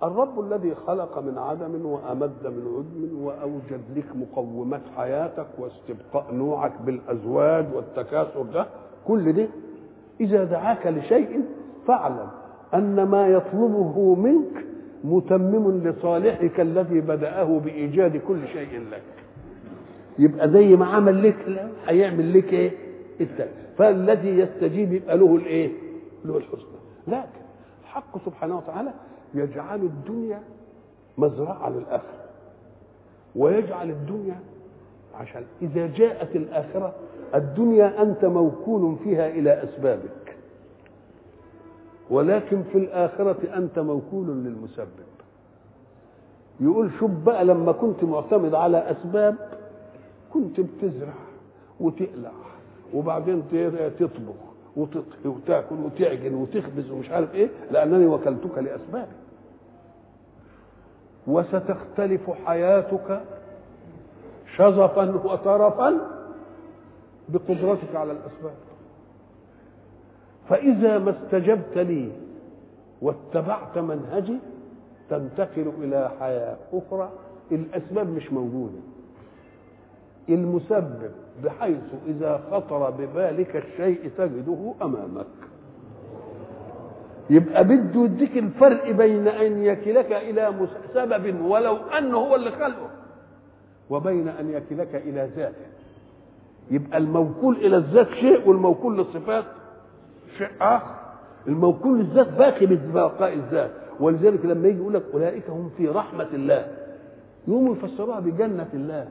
الرب 0.03 0.39
الذي 0.39 0.75
خلق 0.87 1.19
من 1.19 1.37
عدم 1.37 1.85
وأمد 1.85 2.31
من 2.43 2.65
عدم 2.77 3.23
وأوجد 3.25 3.81
لك 3.95 4.15
مقومات 4.15 4.81
حياتك 4.97 5.47
واستبقاء 5.59 6.33
نوعك 6.33 6.81
بالأزواج 6.85 7.65
والتكاثر 7.75 8.41
ده 8.41 8.65
كل 9.07 9.33
ده 9.33 9.47
إذا 10.19 10.43
دعاك 10.43 10.87
لشيء 10.87 11.41
فاعلم 11.87 12.27
أن 12.73 13.03
ما 13.03 13.27
يطلبه 13.27 14.15
منك 14.15 14.65
متمم 15.03 15.87
لصالحك 15.87 16.59
الذي 16.59 17.01
بدأه 17.01 17.59
بإيجاد 17.59 18.17
كل 18.17 18.47
شيء 18.47 18.79
لك. 18.91 19.03
يبقى 20.19 20.49
زي 20.49 20.75
ما 20.75 20.85
عمل 20.85 21.23
لك 21.27 21.69
هيعمل 21.87 22.37
لك 22.37 22.53
إيه؟ 22.53 22.71
التاني 23.21 23.62
فالذي 23.77 24.29
يستجيب 24.29 24.93
يبقى 24.93 25.17
له 25.17 25.35
الإيه؟ 25.35 25.71
له 26.25 26.37
الحسنى. 26.37 26.77
لكن 27.07 27.41
الحق 27.83 28.25
سبحانه 28.25 28.57
وتعالى 28.57 28.93
يجعل 29.33 29.79
الدنيا 29.79 30.41
مزرعة 31.17 31.69
للآخرة 31.69 32.23
ويجعل 33.35 33.89
الدنيا 33.89 34.39
عشان 35.15 35.43
إذا 35.61 35.87
جاءت 35.87 36.35
الآخرة 36.35 36.93
الدنيا 37.35 38.01
أنت 38.01 38.25
موكول 38.25 38.95
فيها 39.03 39.27
إلى 39.27 39.63
أسبابك 39.63 40.37
ولكن 42.09 42.63
في 42.63 42.77
الآخرة 42.77 43.57
أنت 43.57 43.79
موكول 43.79 44.27
للمسبب. 44.27 44.87
يقول 46.59 46.91
شوف 46.99 47.11
بقى 47.11 47.45
لما 47.45 47.71
كنت 47.71 48.03
معتمد 48.03 48.53
على 48.53 48.77
أسباب 48.91 49.35
كنت 50.33 50.59
بتزرع 50.59 51.13
وتقلع. 51.79 52.31
وبعدين 52.93 53.43
تطبخ 53.99 54.35
وتاكل 55.25 55.75
وتعجن 55.75 56.33
وتخبز 56.33 56.91
ومش 56.91 57.09
عارف 57.09 57.35
إيه 57.35 57.49
لأنني 57.71 58.05
وكلتك 58.05 58.57
لأسباب. 58.57 59.07
وستختلف 61.27 62.31
حياتك 62.45 63.21
شظفا 64.55 65.15
وطرفا 65.15 65.97
بقدرتك 67.29 67.95
على 67.95 68.11
الأسباب. 68.11 68.55
فإذا 70.49 70.97
ما 70.97 71.11
استجبت 71.11 71.77
لي 71.77 72.11
واتبعت 73.01 73.77
منهجي 73.77 74.37
تنتقل 75.09 75.71
إلى 75.81 76.11
حياة 76.19 76.57
أخرى. 76.73 77.09
الأسباب 77.51 78.09
مش 78.09 78.33
موجودة. 78.33 78.79
المسبب 80.29 81.11
بحيث 81.43 81.93
إذا 82.07 82.41
خطر 82.51 82.89
ببالك 82.89 83.55
الشيء 83.55 84.09
تجده 84.17 84.73
أمامك. 84.81 85.25
يبقى 87.29 87.63
بده 87.63 88.03
يديك 88.03 88.37
الفرق 88.37 88.91
بين 88.91 89.27
أن 89.27 89.63
يكلك 89.63 90.11
إلى 90.11 90.67
سبب 90.93 91.41
ولو 91.41 91.75
أنه 91.75 92.17
هو 92.17 92.35
اللي 92.35 92.51
خلقه 92.51 92.89
وبين 93.89 94.27
أن 94.27 94.49
يكلك 94.49 94.95
إلى 94.95 95.29
ذاته 95.35 95.65
يبقى 96.71 96.97
الموكول 96.97 97.55
إلى 97.55 97.77
الذات 97.77 98.07
شيء 98.09 98.49
والموكول 98.49 98.97
للصفات 98.97 99.43
شيء 100.37 100.47
آخر. 100.61 100.95
الموكول 101.47 101.99
للذات 101.99 102.27
باقي 102.27 102.65
ببقاء 102.65 103.33
الذات. 103.33 103.71
ولذلك 103.99 104.45
لما 104.45 104.67
يجي 104.67 104.77
يقول 104.77 104.93
لك 104.93 105.03
أولئك 105.13 105.49
هم 105.49 105.69
في 105.77 105.87
رحمة 105.87 106.27
الله. 106.33 106.67
يقوموا 107.47 107.75
يفسروها 107.75 108.19
بجنة 108.19 108.67
الله. 108.73 109.07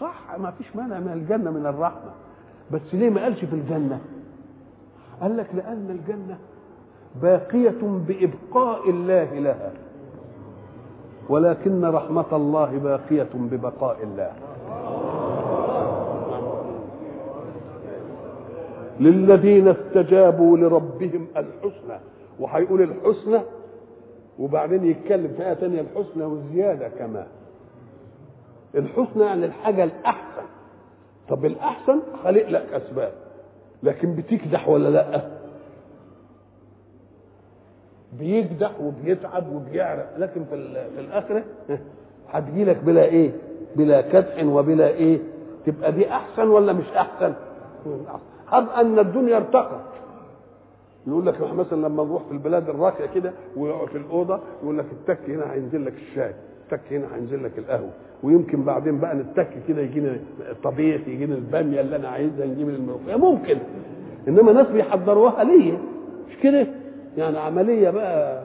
صح 0.00 0.38
ما 0.38 0.50
فيش 0.50 0.76
مانع 0.76 0.98
من 1.00 1.12
الجنة 1.12 1.50
من 1.50 1.66
الرحمة. 1.66 2.10
بس 2.70 2.80
ليه 2.92 3.10
ما 3.10 3.22
قالش 3.22 3.44
في 3.44 3.52
الجنة؟ 3.52 4.00
قال 5.20 5.36
لك 5.36 5.46
لأن 5.54 5.90
الجنة 5.90 6.38
باقية 7.22 7.82
بإبقاء 7.82 8.90
الله 8.90 9.38
لها 9.38 9.72
ولكن 11.28 11.84
رحمة 11.84 12.24
الله 12.36 12.78
باقية 12.78 13.28
ببقاء 13.34 13.96
الله. 14.02 14.32
للذين 19.00 19.68
استجابوا 19.68 20.58
لربهم 20.58 21.26
الحسنى 21.36 21.98
وهيقول 22.40 22.82
الحسنى 22.82 23.38
وبعدين 24.38 24.84
يتكلم 24.84 25.28
في 25.36 25.46
آية 25.46 25.52
تانية 25.54 25.80
الحسنى 25.80 26.24
والزيادة 26.24 26.88
كمان 26.88 27.26
الحسنى 28.76 29.24
يعني 29.24 29.46
الحاجة 29.46 29.84
الأحسن. 29.84 30.42
طب 31.28 31.44
الأحسن 31.44 32.00
خلق 32.24 32.48
لك 32.48 32.66
أسباب 32.72 33.12
لكن 33.82 34.14
بتكدح 34.16 34.68
ولا 34.68 34.88
لأ؟ 34.88 35.22
بيكدح 38.18 38.80
وبيتعب 38.80 39.52
وبيعرق 39.52 40.14
لكن 40.18 40.44
في, 40.44 40.56
في 40.94 41.00
الآخرة 41.00 41.44
هتجي 42.30 42.64
لك 42.64 42.76
بلا 42.76 43.04
إيه؟ 43.04 43.30
بلا 43.76 44.00
كدح 44.00 44.44
وبلا 44.44 44.88
إيه؟ 44.88 45.18
تبقى 45.66 45.92
دي 45.92 46.10
أحسن 46.10 46.48
ولا 46.48 46.72
مش 46.72 46.88
أحسن؟ 46.88 47.34
هب 48.48 48.68
أن 48.68 48.98
الدنيا 48.98 49.36
ارتقت 49.36 49.80
يقول 51.06 51.26
لك 51.26 51.40
مثلا 51.54 51.86
لما 51.88 52.04
نروح 52.04 52.22
في 52.22 52.32
البلاد 52.32 52.68
الراقية 52.68 53.06
كده 53.06 53.32
ويقعد 53.56 53.88
في 53.88 53.98
الأوضة 53.98 54.40
يقول 54.62 54.78
لك 54.78 54.86
التك 54.92 55.30
هنا 55.30 55.52
هينزل 55.52 55.84
لك 55.86 55.92
الشاي. 55.92 56.34
التك 56.72 56.92
هنا 56.92 57.06
هينزل 57.16 57.44
لك 57.44 57.58
القهوة. 57.58 57.90
ويمكن 58.22 58.64
بعدين 58.64 58.98
بقى 59.00 59.14
نتك 59.14 59.48
كده 59.68 59.82
يجينا 59.82 60.16
الطبيخ 60.50 61.08
يجينا 61.08 61.34
البامية 61.34 61.80
اللي 61.80 61.96
أنا 61.96 62.08
عايزها 62.08 62.46
نجيب 62.46 62.68
الملوخية. 62.68 63.16
ممكن. 63.16 63.58
إنما 64.28 64.52
ناس 64.52 64.66
بيحضروها 64.66 65.44
ليه؟ 65.44 65.78
مش 66.28 66.36
كده؟ 66.42 66.66
يعني 67.16 67.38
عملية 67.38 67.90
بقى. 67.90 68.44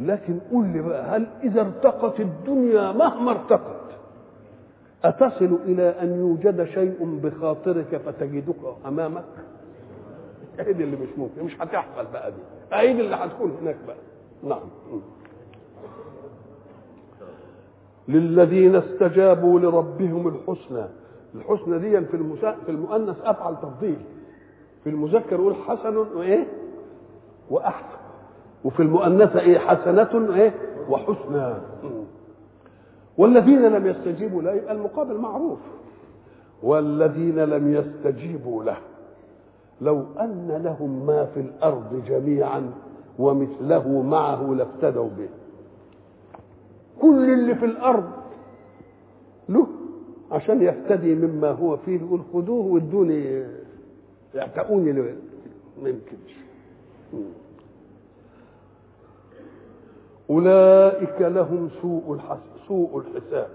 لكن 0.00 0.38
قول 0.52 0.66
لي 0.66 0.82
بقى 0.82 1.16
هل 1.16 1.26
إذا 1.42 1.60
ارتقت 1.60 2.20
الدنيا 2.20 2.92
مهما 2.92 3.30
ارتقت 3.30 3.80
أتصل 5.04 5.58
إلى 5.64 5.82
أن 6.02 6.18
يوجد 6.18 6.64
شيء 6.64 7.20
بخاطرك 7.22 7.96
فتجدك 8.06 8.54
أمامك؟ 8.86 9.24
هي 10.58 10.72
دي 10.72 10.84
اللي 10.84 10.96
مش 10.96 11.08
ممكن 11.18 11.42
مش 11.44 11.60
هتحصل 11.60 12.06
بقى 12.12 12.30
دي. 12.30 12.92
دي 12.92 13.00
اللي 13.00 13.16
هتكون 13.16 13.56
هناك 13.62 13.76
بقى. 13.86 13.96
نعم. 14.44 14.68
للذين 18.10 18.76
استجابوا 18.76 19.60
لربهم 19.60 20.28
الحسنى. 20.28 20.84
الحسنى 21.34 21.78
دي 21.78 21.98
في. 21.98 22.54
في 22.66 22.68
المؤنث 22.68 23.16
أفعل 23.24 23.56
تفضيل. 23.56 23.96
في 24.84 24.90
المذكر 24.90 25.32
يقول 25.32 25.54
حسن 25.54 25.96
وإيه؟ 25.96 26.46
وأحسن. 27.50 27.98
وفي 28.64 28.80
المؤنثه 28.82 29.40
إيه؟ 29.40 29.58
حسنة 29.58 30.34
إيه؟ 30.34 30.54
وحسنى. 30.90 31.54
والذين 33.18 33.62
لم 33.62 33.86
يستجيبوا 33.86 34.42
له 34.42 34.52
يبقى 34.52 34.72
المقابل 34.72 35.14
معروف. 35.14 35.58
والذين 36.62 37.38
لم 37.38 37.74
يستجيبوا 37.74 38.64
له 38.64 38.76
لو 39.80 40.04
أن 40.20 40.60
لهم 40.64 41.06
ما 41.06 41.24
في 41.24 41.40
الأرض 41.40 42.02
جميعا 42.08 42.70
ومثله 43.18 44.02
معه 44.02 44.54
لافتدوا 44.54 45.08
به. 45.18 45.28
كل 47.00 47.32
اللي 47.32 47.54
في 47.54 47.64
الأرض. 47.64 48.10
له 49.48 49.66
عشان 50.30 50.62
يفتدي 50.62 51.14
مما 51.14 51.50
هو 51.50 51.76
فيه 51.76 52.00
يقول 52.00 52.20
خذوه 52.32 52.66
وادوني 52.66 53.46
اعتقوني 54.36 54.92
ما 55.82 55.88
يمكنش. 55.88 56.34
أولئك 60.30 61.20
لهم 61.20 61.68
سوء 61.82 62.14
الحساب 62.14 62.38
سوء 62.68 62.98
الحساب 62.98 63.48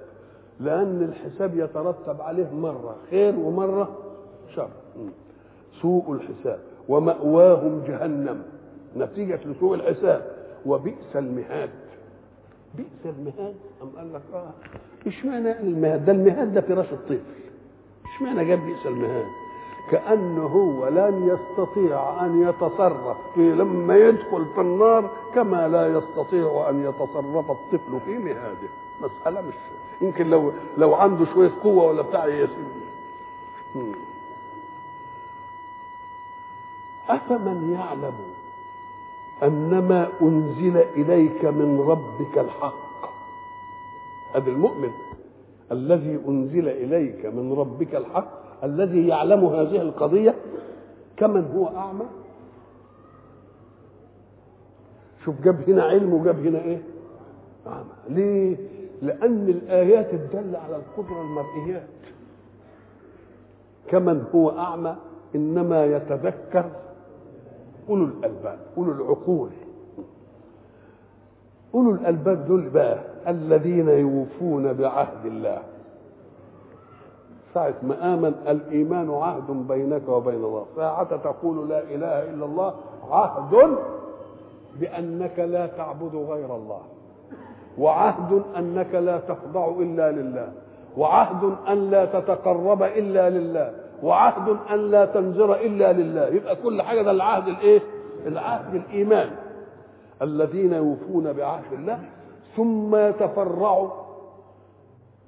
لأن 0.59 1.01
الحساب 1.01 1.55
يترتب 1.55 2.21
عليه 2.21 2.53
مرة 2.53 2.95
خير 3.09 3.35
ومرة 3.39 3.97
شر. 4.55 4.69
سوء 5.81 6.13
الحساب 6.13 6.59
ومأواهم 6.89 7.81
جهنم. 7.87 8.43
نتيجة 8.97 9.39
لسوء 9.45 9.75
الحساب 9.75 10.21
وبئس 10.65 11.15
المهاد. 11.15 11.69
بئس 12.77 13.05
المهاد 13.17 13.55
أم 13.81 13.89
قال 13.97 14.13
لك 14.13 14.21
آه 14.33 14.51
اشمعنى 15.07 15.59
المهاد 15.59 16.05
ده 16.05 16.11
المهاد 16.11 16.53
ده 16.53 16.61
فراش 16.61 16.93
الطفل 16.93 17.19
اشمعنى 18.15 18.45
جاب 18.45 18.59
بئس 18.59 18.85
المهاد. 18.85 19.25
كأنه 19.91 20.41
هو 20.45 20.87
لن 20.87 21.27
يستطيع 21.27 22.25
أن 22.25 22.41
يتصرف 22.49 23.17
في 23.35 23.51
لما 23.55 23.97
يدخل 23.97 24.45
في 24.55 24.61
النار 24.61 25.09
كما 25.35 25.67
لا 25.67 25.87
يستطيع 25.87 26.65
أن 26.69 26.83
يتصرف 26.83 27.51
الطفل 27.51 27.99
في 28.05 28.17
مهاده. 28.17 28.69
مسألة 29.01 29.41
مش 29.41 29.53
يمكن 30.01 30.29
لو 30.29 30.51
لو 30.77 30.93
عنده 30.95 31.25
شوية 31.33 31.51
قوة 31.63 31.83
ولا 31.85 32.01
بتاع 32.01 32.25
يسير 32.25 32.65
أفمن 37.09 37.71
يعلم؟ 37.79 38.13
أنما 39.43 40.07
أنزل 40.21 40.77
إليك 40.77 41.45
من 41.45 41.79
ربك 41.81 42.37
الحق. 42.37 43.09
هذا 44.35 44.47
المؤمن 44.49 44.89
الذي 45.71 46.19
أنزل 46.27 46.67
إليك 46.67 47.25
من 47.25 47.53
ربك 47.53 47.95
الحق 47.95 48.63
الذي 48.63 49.07
يعلم 49.07 49.45
هذه 49.45 49.81
القضية 49.81 50.35
كمن 51.17 51.51
هو 51.55 51.67
أعمى؟ 51.77 52.05
شوف 55.25 55.41
جاب 55.41 55.69
هنا 55.69 55.83
علم 55.83 56.13
وجاب 56.13 56.45
هنا 56.45 56.59
إيه؟ 56.59 56.81
أعمى. 57.67 57.89
ليه؟ 58.09 58.57
لأن 59.01 59.49
الآيات 59.49 60.13
الدالة 60.13 60.59
على 60.59 60.75
القدرة 60.75 61.21
المرئيات 61.21 61.87
كمن 63.87 64.23
هو 64.35 64.49
أعمى 64.59 64.95
إنما 65.35 65.85
يتذكر 65.85 66.65
أولو 67.89 68.03
الألباب 68.05 68.59
أولو 68.77 68.91
العقول. 68.91 69.49
أولو 71.75 71.91
الألباب 71.91 72.47
دول 72.47 72.69
بقى 72.69 72.97
الذين 73.27 73.89
يوفون 73.89 74.73
بعهد 74.73 75.25
الله. 75.25 75.61
ساعة 77.53 77.73
ما 77.83 78.13
آمن 78.13 78.33
الإيمان 78.47 79.11
عهد 79.13 79.67
بينك 79.67 80.09
وبين 80.09 80.35
الله. 80.43 80.65
ساعة 80.75 81.17
تقول 81.17 81.69
لا 81.69 81.79
إله 81.83 82.29
إلا 82.29 82.45
الله 82.45 82.73
عهد 83.09 83.77
بأنك 84.79 85.39
لا 85.39 85.67
تعبد 85.67 86.15
غير 86.15 86.55
الله. 86.55 86.81
وعهد 87.77 88.43
أنك 88.57 88.95
لا 88.95 89.17
تخضع 89.17 89.69
إلا 89.79 90.11
لله. 90.11 90.51
وعهد 90.97 91.53
أن 91.67 91.89
لا 91.89 92.05
تتقرب 92.05 92.83
إلا 92.83 93.29
لله. 93.29 93.84
وعهد 94.03 94.57
أن 94.71 94.91
لا 94.91 95.05
تنذر 95.05 95.55
إلا 95.55 95.93
لله. 95.93 96.25
يبقى 96.25 96.55
كل 96.55 96.81
حاجة 96.81 97.01
ده 97.01 97.11
العهد 97.11 97.47
الإيه؟ 97.47 97.81
العهد 98.27 98.75
الإيمان 98.75 99.29
الذين 100.21 100.73
يوفون 100.73 101.33
بعهد 101.33 101.73
الله 101.73 101.99
ثم 102.57 102.95
يتفرعوا 102.95 103.89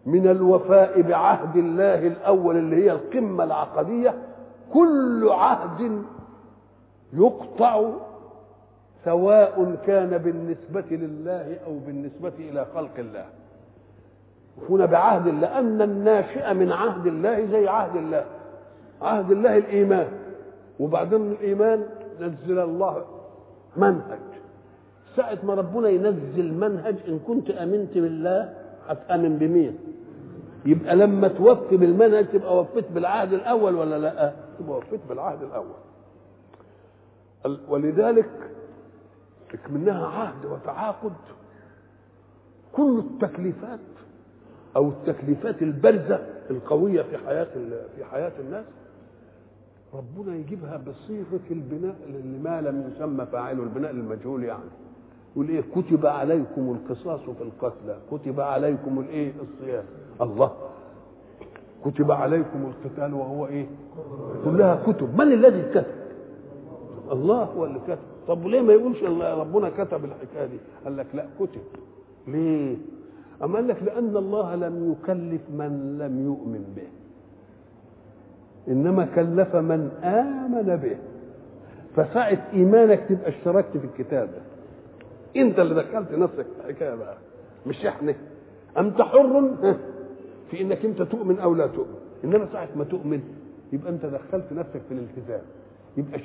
من 0.06 0.28
الوفاء 0.28 1.02
بعهد 1.02 1.56
الله 1.56 2.08
الأول 2.08 2.58
اللي 2.58 2.86
هي 2.86 2.92
القمة 2.92 3.44
العقدية. 3.44 4.14
كل 4.74 5.30
عهد 5.32 6.02
يقطع 7.14 7.90
سواء 9.06 9.76
كان 9.86 10.18
بالنسبة 10.18 10.96
لله 10.96 11.58
أو 11.66 11.80
بالنسبة 11.80 12.34
إلى 12.40 12.66
خلق 12.76 12.92
الله. 12.98 13.26
يوفون 14.62 14.86
بعهد 14.86 15.28
الله. 15.28 15.60
أن 15.60 15.82
الناشئ 15.82 16.54
من 16.54 16.72
عهد 16.72 17.08
الله 17.08 17.46
زي 17.46 17.68
عهد 17.68 17.96
الله. 17.96 18.26
عهد 19.02 19.32
الله 19.32 19.58
الإيمان 19.58 20.08
وبعدين 20.80 21.32
الإيمان 21.32 21.86
نزل 22.20 22.60
الله 22.60 23.06
منهج 23.78 24.20
ساعة 25.16 25.38
ما 25.44 25.54
ربنا 25.54 25.90
ينزل 25.90 26.54
منهج 26.54 26.96
إن 27.08 27.20
كنت 27.20 27.50
آمنت 27.50 27.94
بالله 27.98 28.54
هتآمن 28.88 29.38
بمين؟ 29.38 29.78
يبقى 30.66 30.96
لما 30.96 31.28
توفي 31.28 31.78
بالمنهج 31.78 32.26
تبقى 32.28 32.58
وفيت 32.60 32.92
بالعهد 32.92 33.34
الأول 33.34 33.76
ولا 33.76 34.00
لأ؟ 34.00 34.34
تبقى 34.60 34.78
وفيت 34.78 35.00
بالعهد 35.10 35.44
الأول 35.44 35.76
ولذلك 37.70 38.30
منها 39.70 40.08
عهد 40.08 40.46
وتعاقد 40.46 41.14
كل 42.74 43.00
التكليفات 43.00 43.80
أو 44.76 44.90
التكليفات 44.90 45.62
البارزة 45.62 46.20
القوية 46.50 47.02
في 47.02 47.18
حياة 47.18 47.48
في 47.96 48.06
حياة 48.12 48.32
الناس 48.40 48.66
ربنا 49.98 50.36
يجيبها 50.36 50.78
بصيغة 50.78 51.48
البناء 51.52 51.96
لما 52.24 52.62
لم 52.62 52.92
يسمى 52.92 53.26
فاعله 53.26 53.64
البناء 53.64 53.92
المجهول 53.92 54.44
يعني. 54.44 54.70
يقول 55.36 55.50
إيه؟ 55.50 55.62
كتب 55.76 56.06
عليكم 56.06 56.72
القصاص 56.72 57.20
في 57.20 57.42
القتلى. 57.44 57.98
كتب 58.12 58.40
عليكم 58.40 59.00
الإيه؟ 59.00 59.32
الصيام. 59.42 59.84
الله. 60.22 60.52
كتب 61.86 62.12
عليكم 62.12 62.66
القتال 62.66 63.14
وهو 63.14 63.48
إيه؟ 63.48 63.68
كلها 64.46 64.84
كتب. 64.88 65.22
من 65.22 65.32
الذي 65.34 65.62
كتب؟ 65.72 65.86
الله 67.12 67.44
هو 67.44 67.66
اللي 67.66 67.80
كتب. 67.80 67.98
طب 68.28 68.46
وليه 68.46 68.62
ما 68.62 68.74
يقولش 68.74 69.04
ربنا 69.04 69.70
كتب 69.70 70.06
الحكاية 70.06 70.46
دي؟ 70.46 70.58
قال 70.86 70.98
لك 70.98 71.08
لا 71.14 71.26
كتب. 71.40 71.62
ليه؟ 72.28 72.78
أما 73.44 73.56
قال 73.56 73.68
لك 73.68 73.84
لأن 73.84 74.18
الله 74.18 74.56
لم 74.56 74.92
يكلف 74.92 75.42
من 75.50 75.98
لم 75.98 76.26
يؤمن 76.26 76.74
به. 76.76 76.88
إنما 78.68 79.06
كلف 79.16 79.56
من 79.56 79.90
آمن 80.04 80.76
به. 80.76 80.98
فساعة 81.96 82.48
إيمانك 82.54 83.00
تبقى 83.10 83.30
اشتركت 83.30 83.78
في 83.78 83.86
الكتابة 83.86 84.38
أنت 85.38 85.60
اللي 85.60 85.76
دخلت 85.76 86.12
نفسك 86.12 86.46
في 86.46 86.70
الحكاية 86.70 86.96
بقى. 86.96 87.18
مش 87.68 87.86
إحنا. 87.86 88.16
أنت 88.78 89.02
حر؟ 89.02 89.54
في 90.52 90.62
إنك 90.62 90.86
أنت 90.86 91.02
تؤمن 91.02 91.40
أو 91.40 91.56
لا 91.56 91.68
تؤمن. 91.68 91.96
إنما 92.24 92.48
ساعة 92.54 92.68
ما 92.76 92.84
تؤمن 92.84 93.22
يبقى 93.74 93.92
أنت 93.92 94.06
دخلت 94.06 94.54
نفسك 94.54 94.82
في 94.90 94.94
الالتزام. 94.94 95.42
يبقى 95.98 96.20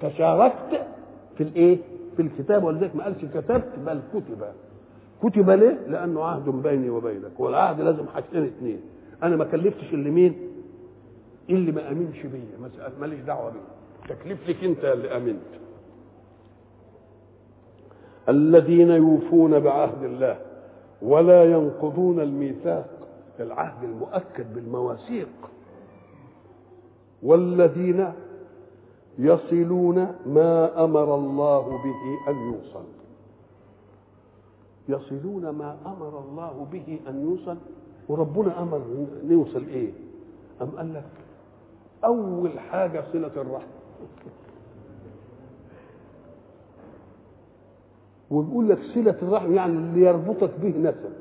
تشاركت 0.00 0.80
في 1.36 1.42
الإيه؟ 1.42 1.78
في 2.16 2.22
الكتاب. 2.22 2.64
ولذلك 2.64 2.96
ما 2.96 3.04
قالش 3.04 3.24
كتبت 3.24 3.68
بل 3.86 4.00
كتب. 4.14 4.44
كتب 5.22 5.50
ليه؟ 5.50 5.78
لأنه 5.88 6.24
عهد 6.24 6.48
بيني 6.48 6.90
وبينك. 6.90 7.40
والعهد 7.40 7.80
لازم 7.80 8.06
حاجتين 8.14 8.44
اثنين 8.44 8.80
أنا 9.22 9.36
ما 9.36 9.44
كلفتش 9.44 9.94
اللي 9.94 10.10
مين؟ 10.10 10.34
اللي 11.50 11.72
ما 11.72 11.90
امنش 11.92 12.26
بيا 12.26 12.70
ماليش 13.00 13.20
دعوة 13.20 13.50
بيه. 13.50 14.14
تكليف 14.14 14.48
لك 14.48 14.64
أنت 14.64 14.84
اللي 14.84 15.16
أمنت. 15.16 15.40
الذين 18.28 18.90
يوفون 18.90 19.60
بعهد 19.60 20.02
الله 20.02 20.38
ولا 21.02 21.44
ينقضون 21.44 22.20
الميثاق 22.20 22.90
العهد 23.40 23.84
المؤكد 23.84 24.54
بالمواثيق. 24.54 25.28
والذين 27.22 28.12
يصلون 29.18 30.14
ما 30.26 30.84
أمر 30.84 31.14
الله 31.14 31.60
به 31.68 32.30
أن 32.32 32.52
يوصل. 32.52 32.84
يصلون 34.88 35.48
ما 35.50 35.78
أمر 35.86 36.18
الله 36.18 36.66
به 36.72 37.00
أن 37.08 37.24
يوصل. 37.30 37.56
وربنا 38.08 38.62
أمر 38.62 39.06
نوصل 39.24 39.64
إيه؟ 39.68 39.92
أم 40.62 40.70
قال 40.70 40.94
لك 40.94 41.04
أول 42.04 42.60
حاجة 42.60 43.04
صلة 43.12 43.30
الرحم. 43.36 43.66
وبيقول 48.30 48.68
لك 48.68 48.78
صلة 48.94 49.16
الرحم 49.22 49.54
يعني 49.54 49.72
اللي 49.72 50.00
يربطك 50.00 50.50
به 50.62 50.68
نسب 50.78 51.12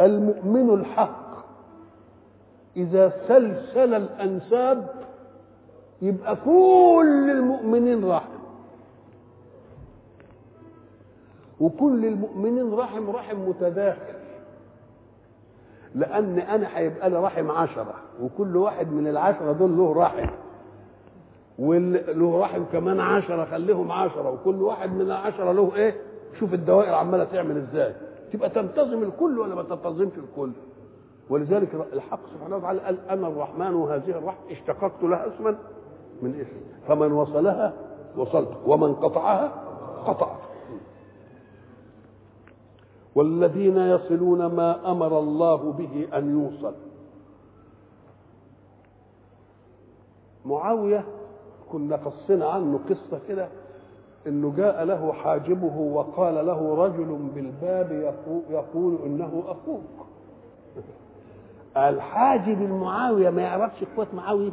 المؤمن 0.00 0.70
الحق 0.74 1.28
إذا 2.76 3.12
سلسل 3.28 3.94
الأنساب 3.94 4.88
يبقى 6.02 6.36
كل 6.36 7.28
المؤمنين 7.30 8.04
رحم. 8.04 8.38
وكل 11.60 12.04
المؤمنين 12.06 12.72
رحم 12.74 13.10
رحم 13.10 13.48
متداخل. 13.48 14.17
لأن 15.98 16.38
أنا 16.38 16.78
هيبقى 16.78 17.10
لي 17.10 17.16
رحم 17.16 17.50
عشرة 17.50 17.94
وكل 18.22 18.56
واحد 18.56 18.92
من 18.92 19.06
العشرة 19.08 19.52
دول 19.52 19.76
له 19.78 19.94
رحم 19.94 20.28
وله 21.58 22.40
رحم 22.40 22.64
كمان 22.72 23.00
عشرة 23.00 23.44
خليهم 23.44 23.92
عشرة 23.92 24.30
وكل 24.30 24.62
واحد 24.62 24.92
من 24.92 25.00
العشرة 25.00 25.52
له 25.52 25.74
إيه؟ 25.74 25.94
شوف 26.40 26.54
الدوائر 26.54 26.94
عمالة 26.94 27.24
تعمل 27.24 27.56
إزاي. 27.56 27.94
تبقى 28.32 28.50
تنتظم 28.50 29.02
الكل 29.02 29.38
ولا 29.38 29.54
ما 29.54 29.62
تنتظمش 29.62 30.12
الكل؟ 30.18 30.50
ولذلك 31.30 31.68
الحق 31.92 32.20
سبحانه 32.34 32.56
وتعالى 32.56 32.80
قال 32.80 33.08
أنا 33.10 33.28
الرحمن 33.28 33.74
وهذه 33.74 34.10
الرحمة 34.10 34.50
اشتققت 34.50 35.02
لها 35.02 35.26
اسما 35.28 35.56
من 36.22 36.34
اسم. 36.40 36.60
فمن 36.88 37.12
وصلها 37.12 37.72
وصلت 38.16 38.48
ومن 38.66 38.94
قطعها 38.94 39.52
قطعت. 40.06 40.38
والذين 43.18 43.76
يصلون 43.78 44.46
ما 44.46 44.90
أمر 44.90 45.18
الله 45.18 45.72
به 45.72 46.08
أن 46.18 46.30
يوصل. 46.30 46.74
معاوية 50.46 51.04
كنا 51.72 51.96
قصنا 51.96 52.46
عنه 52.48 52.80
قصة 52.88 53.20
كده 53.28 53.48
إنه 54.26 54.52
جاء 54.56 54.84
له 54.84 55.12
حاجبه 55.12 55.76
وقال 55.78 56.46
له 56.46 56.74
رجل 56.84 57.18
بالباب 57.34 57.92
يقول 58.50 58.98
إنه 59.06 59.44
أخوك. 59.46 60.06
الحاجب 61.76 62.62
المعاوية 62.62 63.30
ما 63.30 63.42
يعرفش 63.42 63.82
إخوة 63.82 64.06
معاوية. 64.14 64.52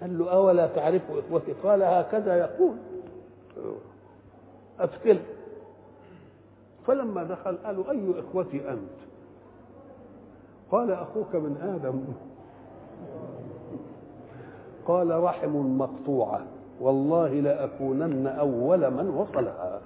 قال 0.00 0.18
له 0.18 0.30
أولا 0.30 0.66
تعرف 0.66 1.02
إخوتي؟ 1.10 1.52
قال 1.52 1.82
هكذا 1.82 2.36
يقول. 2.36 2.76
اتكلم 4.80 5.22
فلما 6.86 7.22
دخل 7.22 7.56
قالوا 7.56 7.90
أي 7.90 8.20
إخوتي 8.20 8.70
أنت؟ 8.70 8.98
قال 10.70 10.92
أخوك 10.92 11.34
من 11.34 11.56
آدم. 11.56 12.04
قال 14.86 15.22
رحم 15.22 15.78
مقطوعة. 15.78 16.46
والله 16.80 17.28
لأكونن 17.40 18.26
أول 18.26 18.90
من 18.90 19.08
وصلها. 19.08 19.80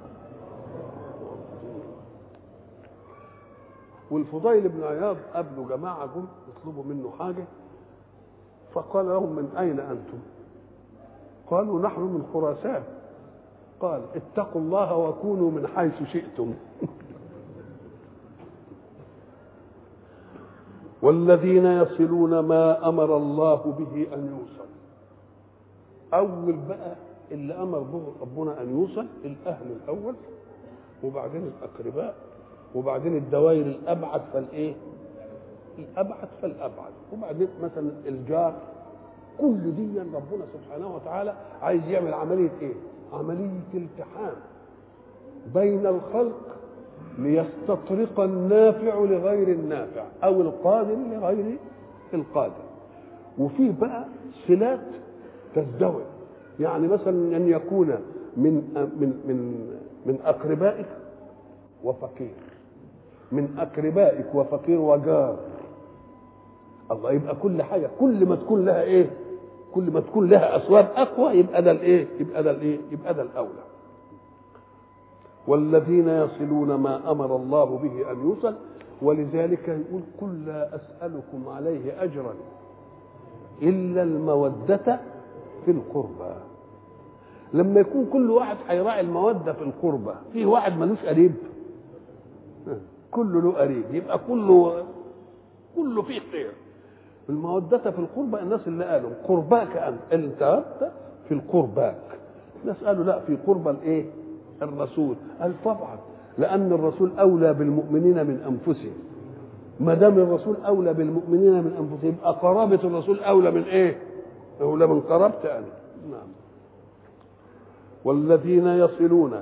والفضيل 4.10 4.68
بن 4.68 4.84
عياض 4.84 5.16
قابلوا 5.34 5.68
جماعة 5.68 6.06
جم 6.06 6.26
يطلبوا 6.48 6.84
منه 6.84 7.10
حاجة. 7.18 7.44
فقال 8.72 9.08
لهم 9.08 9.32
من 9.32 9.56
أين 9.58 9.80
أنتم؟ 9.80 10.18
قالوا 11.50 11.80
نحن 11.80 12.00
من 12.00 12.30
خراسان. 12.32 12.82
قال 13.80 14.00
اتقوا 14.14 14.60
الله 14.60 14.96
وكونوا 14.96 15.50
من 15.50 15.66
حيث 15.66 16.02
شئتم. 16.12 16.54
والذين 21.02 21.66
يصلون 21.66 22.38
ما 22.38 22.88
أمر 22.88 23.16
الله 23.16 23.54
به 23.78 24.06
أن 24.14 24.26
يوصل. 24.38 24.70
أول 26.14 26.56
بقى 26.68 26.96
اللي 27.32 27.54
أمر 27.54 27.78
به 27.78 28.12
ربنا 28.20 28.62
أن 28.62 28.70
يوصل 28.70 29.06
الأهل 29.24 29.66
الأول 29.70 30.14
وبعدين 31.04 31.42
الأقرباء 31.58 32.14
وبعدين 32.74 33.16
الدوائر 33.16 33.66
الأبعد 33.66 34.20
فالإيه؟ 34.32 34.74
الأبعد 35.78 36.28
فالأبعد. 36.42 36.92
وبعدين 37.12 37.48
مثلا 37.62 37.90
الجار 38.06 38.54
كل 39.40 39.74
دي 39.76 39.98
ربنا 39.98 40.44
سبحانه 40.54 40.94
وتعالى 40.94 41.34
عايز 41.62 41.88
يعمل 41.88 42.14
عملية 42.14 42.50
إيه؟ 42.62 42.74
عملية 43.12 43.60
التحام 43.74 44.34
بين 45.54 45.86
الخلق 45.86 46.56
ليستطرق 47.18 48.20
النافع 48.20 48.94
لغير 48.94 49.48
النافع 49.48 50.04
أو 50.24 50.40
القادر 50.40 50.96
لغير 51.12 51.56
القادر. 52.14 52.62
وفي 53.38 53.72
بقى 53.80 54.04
صلات 54.48 54.80
تزدوج. 55.54 56.02
يعني 56.60 56.88
مثلا 56.88 57.36
أن 57.36 57.48
يكون 57.48 57.88
من 58.36 58.54
من 59.00 59.20
من 59.26 59.66
من 60.06 60.18
أقربائك 60.24 60.86
وفقير. 61.84 62.34
من 63.32 63.54
أقربائك 63.58 64.34
وفقير 64.34 64.80
وجار. 64.80 65.36
الله 66.90 67.12
يبقى 67.12 67.36
كل 67.42 67.62
حاجة 67.62 67.90
كل 68.00 68.26
ما 68.26 68.36
تكون 68.36 68.64
لها 68.64 68.82
إيه؟ 68.82 69.10
كل 69.74 69.90
ما 69.90 70.00
تكون 70.00 70.28
لها 70.30 70.56
اسباب 70.56 70.88
أقوى 70.96 71.32
يبقى 71.32 71.62
ده 71.62 71.70
الإيه؟ 71.70 72.06
يبقى 72.20 72.42
ده 72.42 72.50
الإيه؟ 72.50 72.78
يبقى 72.90 73.14
ده 73.14 73.22
الأولى. 73.22 73.62
والذين 75.48 76.08
يصلون 76.08 76.74
ما 76.74 77.10
أمر 77.10 77.36
الله 77.36 77.64
به 77.64 78.10
أن 78.12 78.20
يوصل 78.20 78.54
ولذلك 79.02 79.68
يقول 79.68 80.02
قل 80.20 80.46
لا 80.46 80.70
أسألكم 80.76 81.48
عليه 81.48 82.02
أجرا 82.04 82.34
إلا 83.62 84.02
المودة 84.02 85.00
في 85.64 85.70
القربى. 85.70 86.34
لما 87.54 87.80
يكون 87.80 88.06
كل 88.12 88.30
واحد 88.30 88.56
هيراعي 88.68 89.00
المودة 89.00 89.52
في 89.52 89.62
القربى 89.62 90.14
في 90.32 90.46
واحد 90.46 90.76
ملوش 90.78 90.98
قريب. 91.04 91.34
كله 93.10 93.42
له 93.42 93.52
قريب 93.52 93.84
يبقى 93.94 94.18
كله 94.28 94.84
كله 95.76 96.02
فيه 96.02 96.20
خير 96.32 96.52
المودة 97.30 97.90
في 97.90 97.98
القربى 97.98 98.40
الناس 98.42 98.60
اللي 98.66 98.84
قالوا 98.84 99.10
قرباك 99.28 99.76
أنت. 99.76 99.98
أنت 100.12 100.62
في 101.28 101.34
القرباك. 101.34 101.96
الناس 102.62 102.84
قالوا 102.84 103.04
لا 103.04 103.20
في 103.20 103.36
قربى 103.46 103.70
الإيه؟ 103.70 104.04
الرسول. 104.62 105.16
قال 105.40 105.52
طبعا 105.64 105.98
لأن 106.38 106.72
الرسول 106.72 107.10
أولى 107.18 107.54
بالمؤمنين 107.54 108.26
من 108.26 108.40
أنفسهم. 108.46 108.92
ما 109.80 109.94
دام 109.94 110.18
الرسول 110.18 110.56
أولى 110.66 110.94
بالمؤمنين 110.94 111.52
من 111.52 111.72
أنفسهم 111.78 112.08
يبقى 112.18 112.32
قرابة 112.32 112.80
الرسول 112.84 113.20
أولى 113.20 113.50
من 113.50 113.62
إيه؟ 113.62 113.98
أولى 114.60 114.86
من 114.86 115.00
قرابتي 115.00 115.52
أنا. 115.52 115.66
نعم. 116.10 116.28
والذين 118.04 118.66
يصلون 118.66 119.32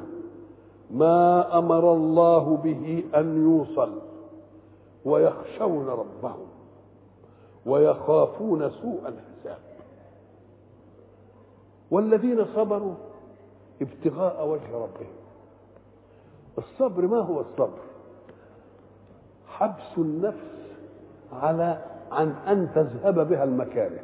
ما 0.90 1.58
أمر 1.58 1.92
الله 1.94 2.56
به 2.56 3.04
أن 3.14 3.42
يوصل 3.42 3.90
ويخشون 5.04 5.86
ربهم. 5.88 6.47
ويخافون 7.68 8.70
سوء 8.70 9.00
الحساب. 9.00 9.58
والذين 11.90 12.44
صبروا 12.44 12.94
ابتغاء 13.82 14.48
وجه 14.48 14.74
ربهم. 14.74 15.12
الصبر 16.58 17.06
ما 17.06 17.18
هو 17.18 17.40
الصبر؟ 17.40 17.78
حبس 19.48 19.98
النفس 19.98 20.58
على 21.32 21.84
عن 22.10 22.28
أن 22.28 22.68
تذهب 22.74 23.28
بها 23.28 23.44
المكاره. 23.44 24.00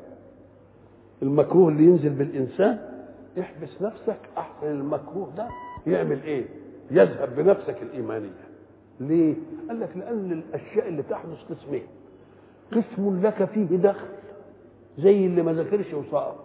المكروه 1.22 1.68
اللي 1.68 1.84
ينزل 1.84 2.10
بالإنسان 2.10 2.78
احبس 3.40 3.82
نفسك 3.82 4.18
أحسن 4.38 4.66
المكروه 4.66 5.28
ده 5.36 5.48
يعمل 5.86 6.22
إيه؟ 6.22 6.46
يذهب 6.90 7.36
بنفسك 7.36 7.82
الإيمانية. 7.82 8.44
ليه؟ 9.00 9.34
قال 9.68 9.80
لك 9.80 9.96
لأن 9.96 10.32
الأشياء 10.32 10.88
اللي 10.88 11.02
تحدث 11.02 11.38
قسمين. 11.50 11.86
قسم 12.74 13.20
لك 13.22 13.44
فيه 13.44 13.76
دخل 13.76 14.06
زي 14.98 15.26
اللي 15.26 15.42
ما 15.42 15.52
ذاكرش 15.52 15.94
وسقط. 15.94 16.44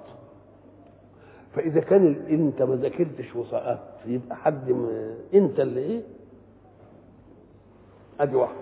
فإذا 1.55 1.79
كان 1.81 2.15
إنت 2.29 2.61
ما 2.61 2.75
ذاكرتش 2.75 3.35
وسقطت 3.35 3.79
يبقى 4.05 4.35
حد 4.35 4.75
إنت 5.33 5.59
اللي 5.59 5.79
إيه؟ 5.79 6.01
أدي 8.19 8.35
واحدة 8.35 8.55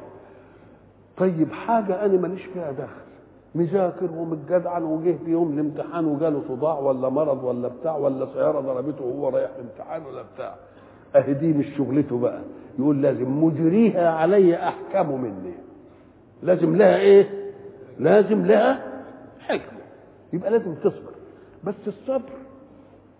طيب 1.17 1.51
حاجة 1.51 2.05
أنا 2.05 2.17
ماليش 2.21 2.45
فيها 2.45 2.71
دخل. 2.71 3.07
مذاكر 3.55 4.11
ومتجدعن 4.11 4.83
وجه 4.83 5.15
في 5.25 5.31
يوم 5.31 5.53
الامتحان 5.53 6.05
وجاله 6.05 6.41
صداع 6.47 6.79
ولا 6.79 7.09
مرض 7.09 7.43
ولا 7.43 7.67
بتاع 7.67 7.97
ولا 7.97 8.25
سيارة 8.33 8.59
ضربته 8.59 9.05
وهو 9.05 9.29
رايح 9.29 9.49
الامتحان 9.59 10.05
ولا 10.05 10.23
بتاع. 10.35 10.55
أهي 11.15 11.33
دي 11.33 11.53
مش 11.53 11.65
شغلته 11.77 12.19
بقى. 12.19 12.41
يقول 12.79 13.01
لازم 13.01 13.43
مجريها 13.43 14.09
علي 14.11 14.55
احكم 14.55 15.21
مني. 15.21 15.53
لازم 16.43 16.75
لها 16.75 16.97
إيه؟ 16.99 17.29
لازم 17.99 18.45
لها 18.45 19.03
حكمه 19.39 19.79
يبقى 20.33 20.51
لازم 20.51 20.75
تصبر. 20.75 21.11
بس 21.63 21.75
الصبر 21.87 22.31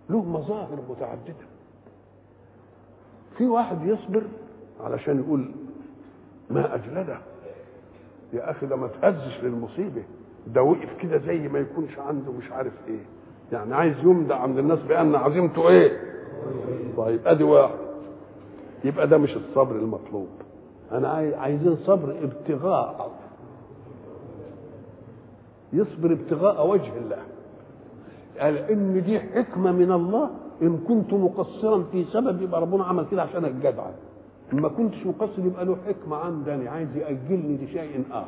له 0.10 0.22
مظاهر 0.24 0.80
متعددة. 0.90 1.48
في 3.38 3.48
واحد 3.48 3.86
يصبر 3.86 4.24
علشان 4.84 5.20
يقول 5.20 5.52
ما 6.50 6.76
أجلده. 6.76 7.18
يا 8.34 8.52
أخي 8.52 8.66
ده 8.66 8.76
ما 8.76 8.88
تهزش 8.88 9.44
للمصيبة. 9.44 10.04
ده 10.48 10.62
وقف 10.64 10.98
كده 11.02 11.18
زي 11.18 11.48
ما 11.48 11.60
يكونش 11.60 12.00
عنده 12.00 12.32
مش 12.32 12.52
عارف 12.52 12.74
إيه. 12.88 13.06
يعني 13.52 13.76
عايز 13.76 13.98
يمدع 14.04 14.36
عند 14.36 14.58
الناس 14.58 14.80
بأن 14.80 15.16
عزيمته 15.16 15.70
إيه؟ 15.70 16.02
طيب 16.98 17.28
أدي 17.28 17.44
واحد. 17.44 17.76
يبقى 18.84 19.08
ده 19.08 19.18
مش 19.18 19.36
الصبر 19.36 19.76
المطلوب. 19.76 20.28
أنا 20.92 21.10
عاي- 21.10 21.36
عايزين 21.36 21.76
صبر 21.86 22.16
ابتغاء 22.24 23.12
يصبر 25.74 26.12
ابتغاء 26.12 26.68
وجه 26.68 26.92
الله. 26.98 27.18
قال 28.40 28.58
إن 28.58 29.04
دي 29.04 29.20
حكمة 29.20 29.72
من 29.72 29.92
الله 29.92 30.30
إن 30.62 30.78
كنت 30.78 31.14
مقصرا 31.14 31.84
في 31.92 32.06
سبب 32.14 32.42
يبقى 32.42 32.62
ربنا 32.62 32.84
عمل 32.84 33.06
كده 33.12 33.22
عشان 33.22 33.46
الجدع. 33.46 33.84
ما 34.54 34.70
كنتش 34.70 35.06
مقصر 35.06 35.46
يبقى 35.46 35.66
له 35.66 35.78
حكمة 35.88 36.16
عندني. 36.18 36.68
عايز 36.68 36.96
يأجلني 36.98 37.66
لشيء 37.66 38.04
آخر. 38.12 38.28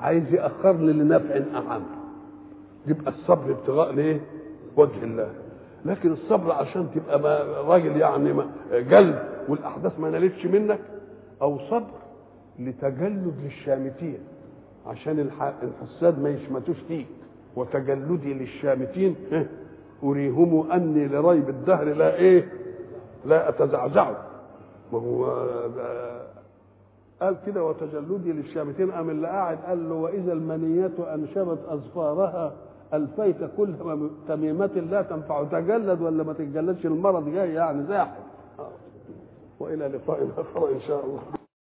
عايز 0.00 0.34
يأخرني 0.34 0.92
لنفع 0.92 1.40
أعم. 1.54 1.82
يبقى 2.86 3.12
الصبر 3.12 3.50
ابتغاء 3.50 3.92
لايه 3.92 4.20
وجه 4.76 5.04
الله. 5.04 5.30
لكن 5.84 6.12
الصبر 6.12 6.52
عشان 6.52 6.86
تبقى 6.94 7.46
راجل 7.64 7.96
يعني 7.96 8.34
جلد 8.72 9.22
والأحداث 9.48 10.00
ما 10.00 10.10
نالتش 10.10 10.46
منك 10.46 10.78
أو 11.42 11.58
صبر 11.58 11.90
لتجلد 12.58 13.34
للشامتين. 13.44 14.18
عشان 14.86 15.18
الح- 15.20 15.54
الحساد 15.62 16.18
ما 16.22 16.28
يشمتوش 16.28 16.76
فيك 16.88 17.06
وتجلدي 17.56 18.34
للشامتين؟ 18.34 19.16
أريهم 20.04 20.70
أني 20.72 21.08
لريب 21.08 21.48
الدهر 21.48 21.84
لا 21.84 22.14
إيه 22.14 22.48
لا 23.26 23.48
أتزعزع 23.48 24.10
ما 24.92 24.98
هو 24.98 25.26
آه، 25.26 26.20
قال 27.22 27.36
كده 27.46 27.64
وتجلدي 27.64 28.32
للشامتين. 28.32 28.90
قام 28.90 29.10
اللي 29.10 29.26
قاعد 29.28 29.58
قال 29.58 29.88
له 29.88 29.94
وإذا 29.94 30.32
المنيات 30.32 31.00
أنشبت 31.00 31.58
أظفارها 31.68 32.52
ألفيت 32.94 33.36
كل 33.56 33.74
تميمة 34.28 34.66
لا 34.90 35.02
تنفع. 35.02 35.44
تجلد 35.44 36.00
ولا 36.02 36.22
ما 36.24 36.32
تتجلدش؟ 36.32 36.86
المرض 36.86 37.28
جاي 37.28 37.54
يعني 37.54 37.82
زاحف. 37.86 38.16
آه. 38.58 38.68
وإلى 39.60 39.88
لقاء 39.88 40.28
آخر 40.38 40.68
إن 40.72 40.80
شاء 40.80 41.04
الله. 41.04 41.39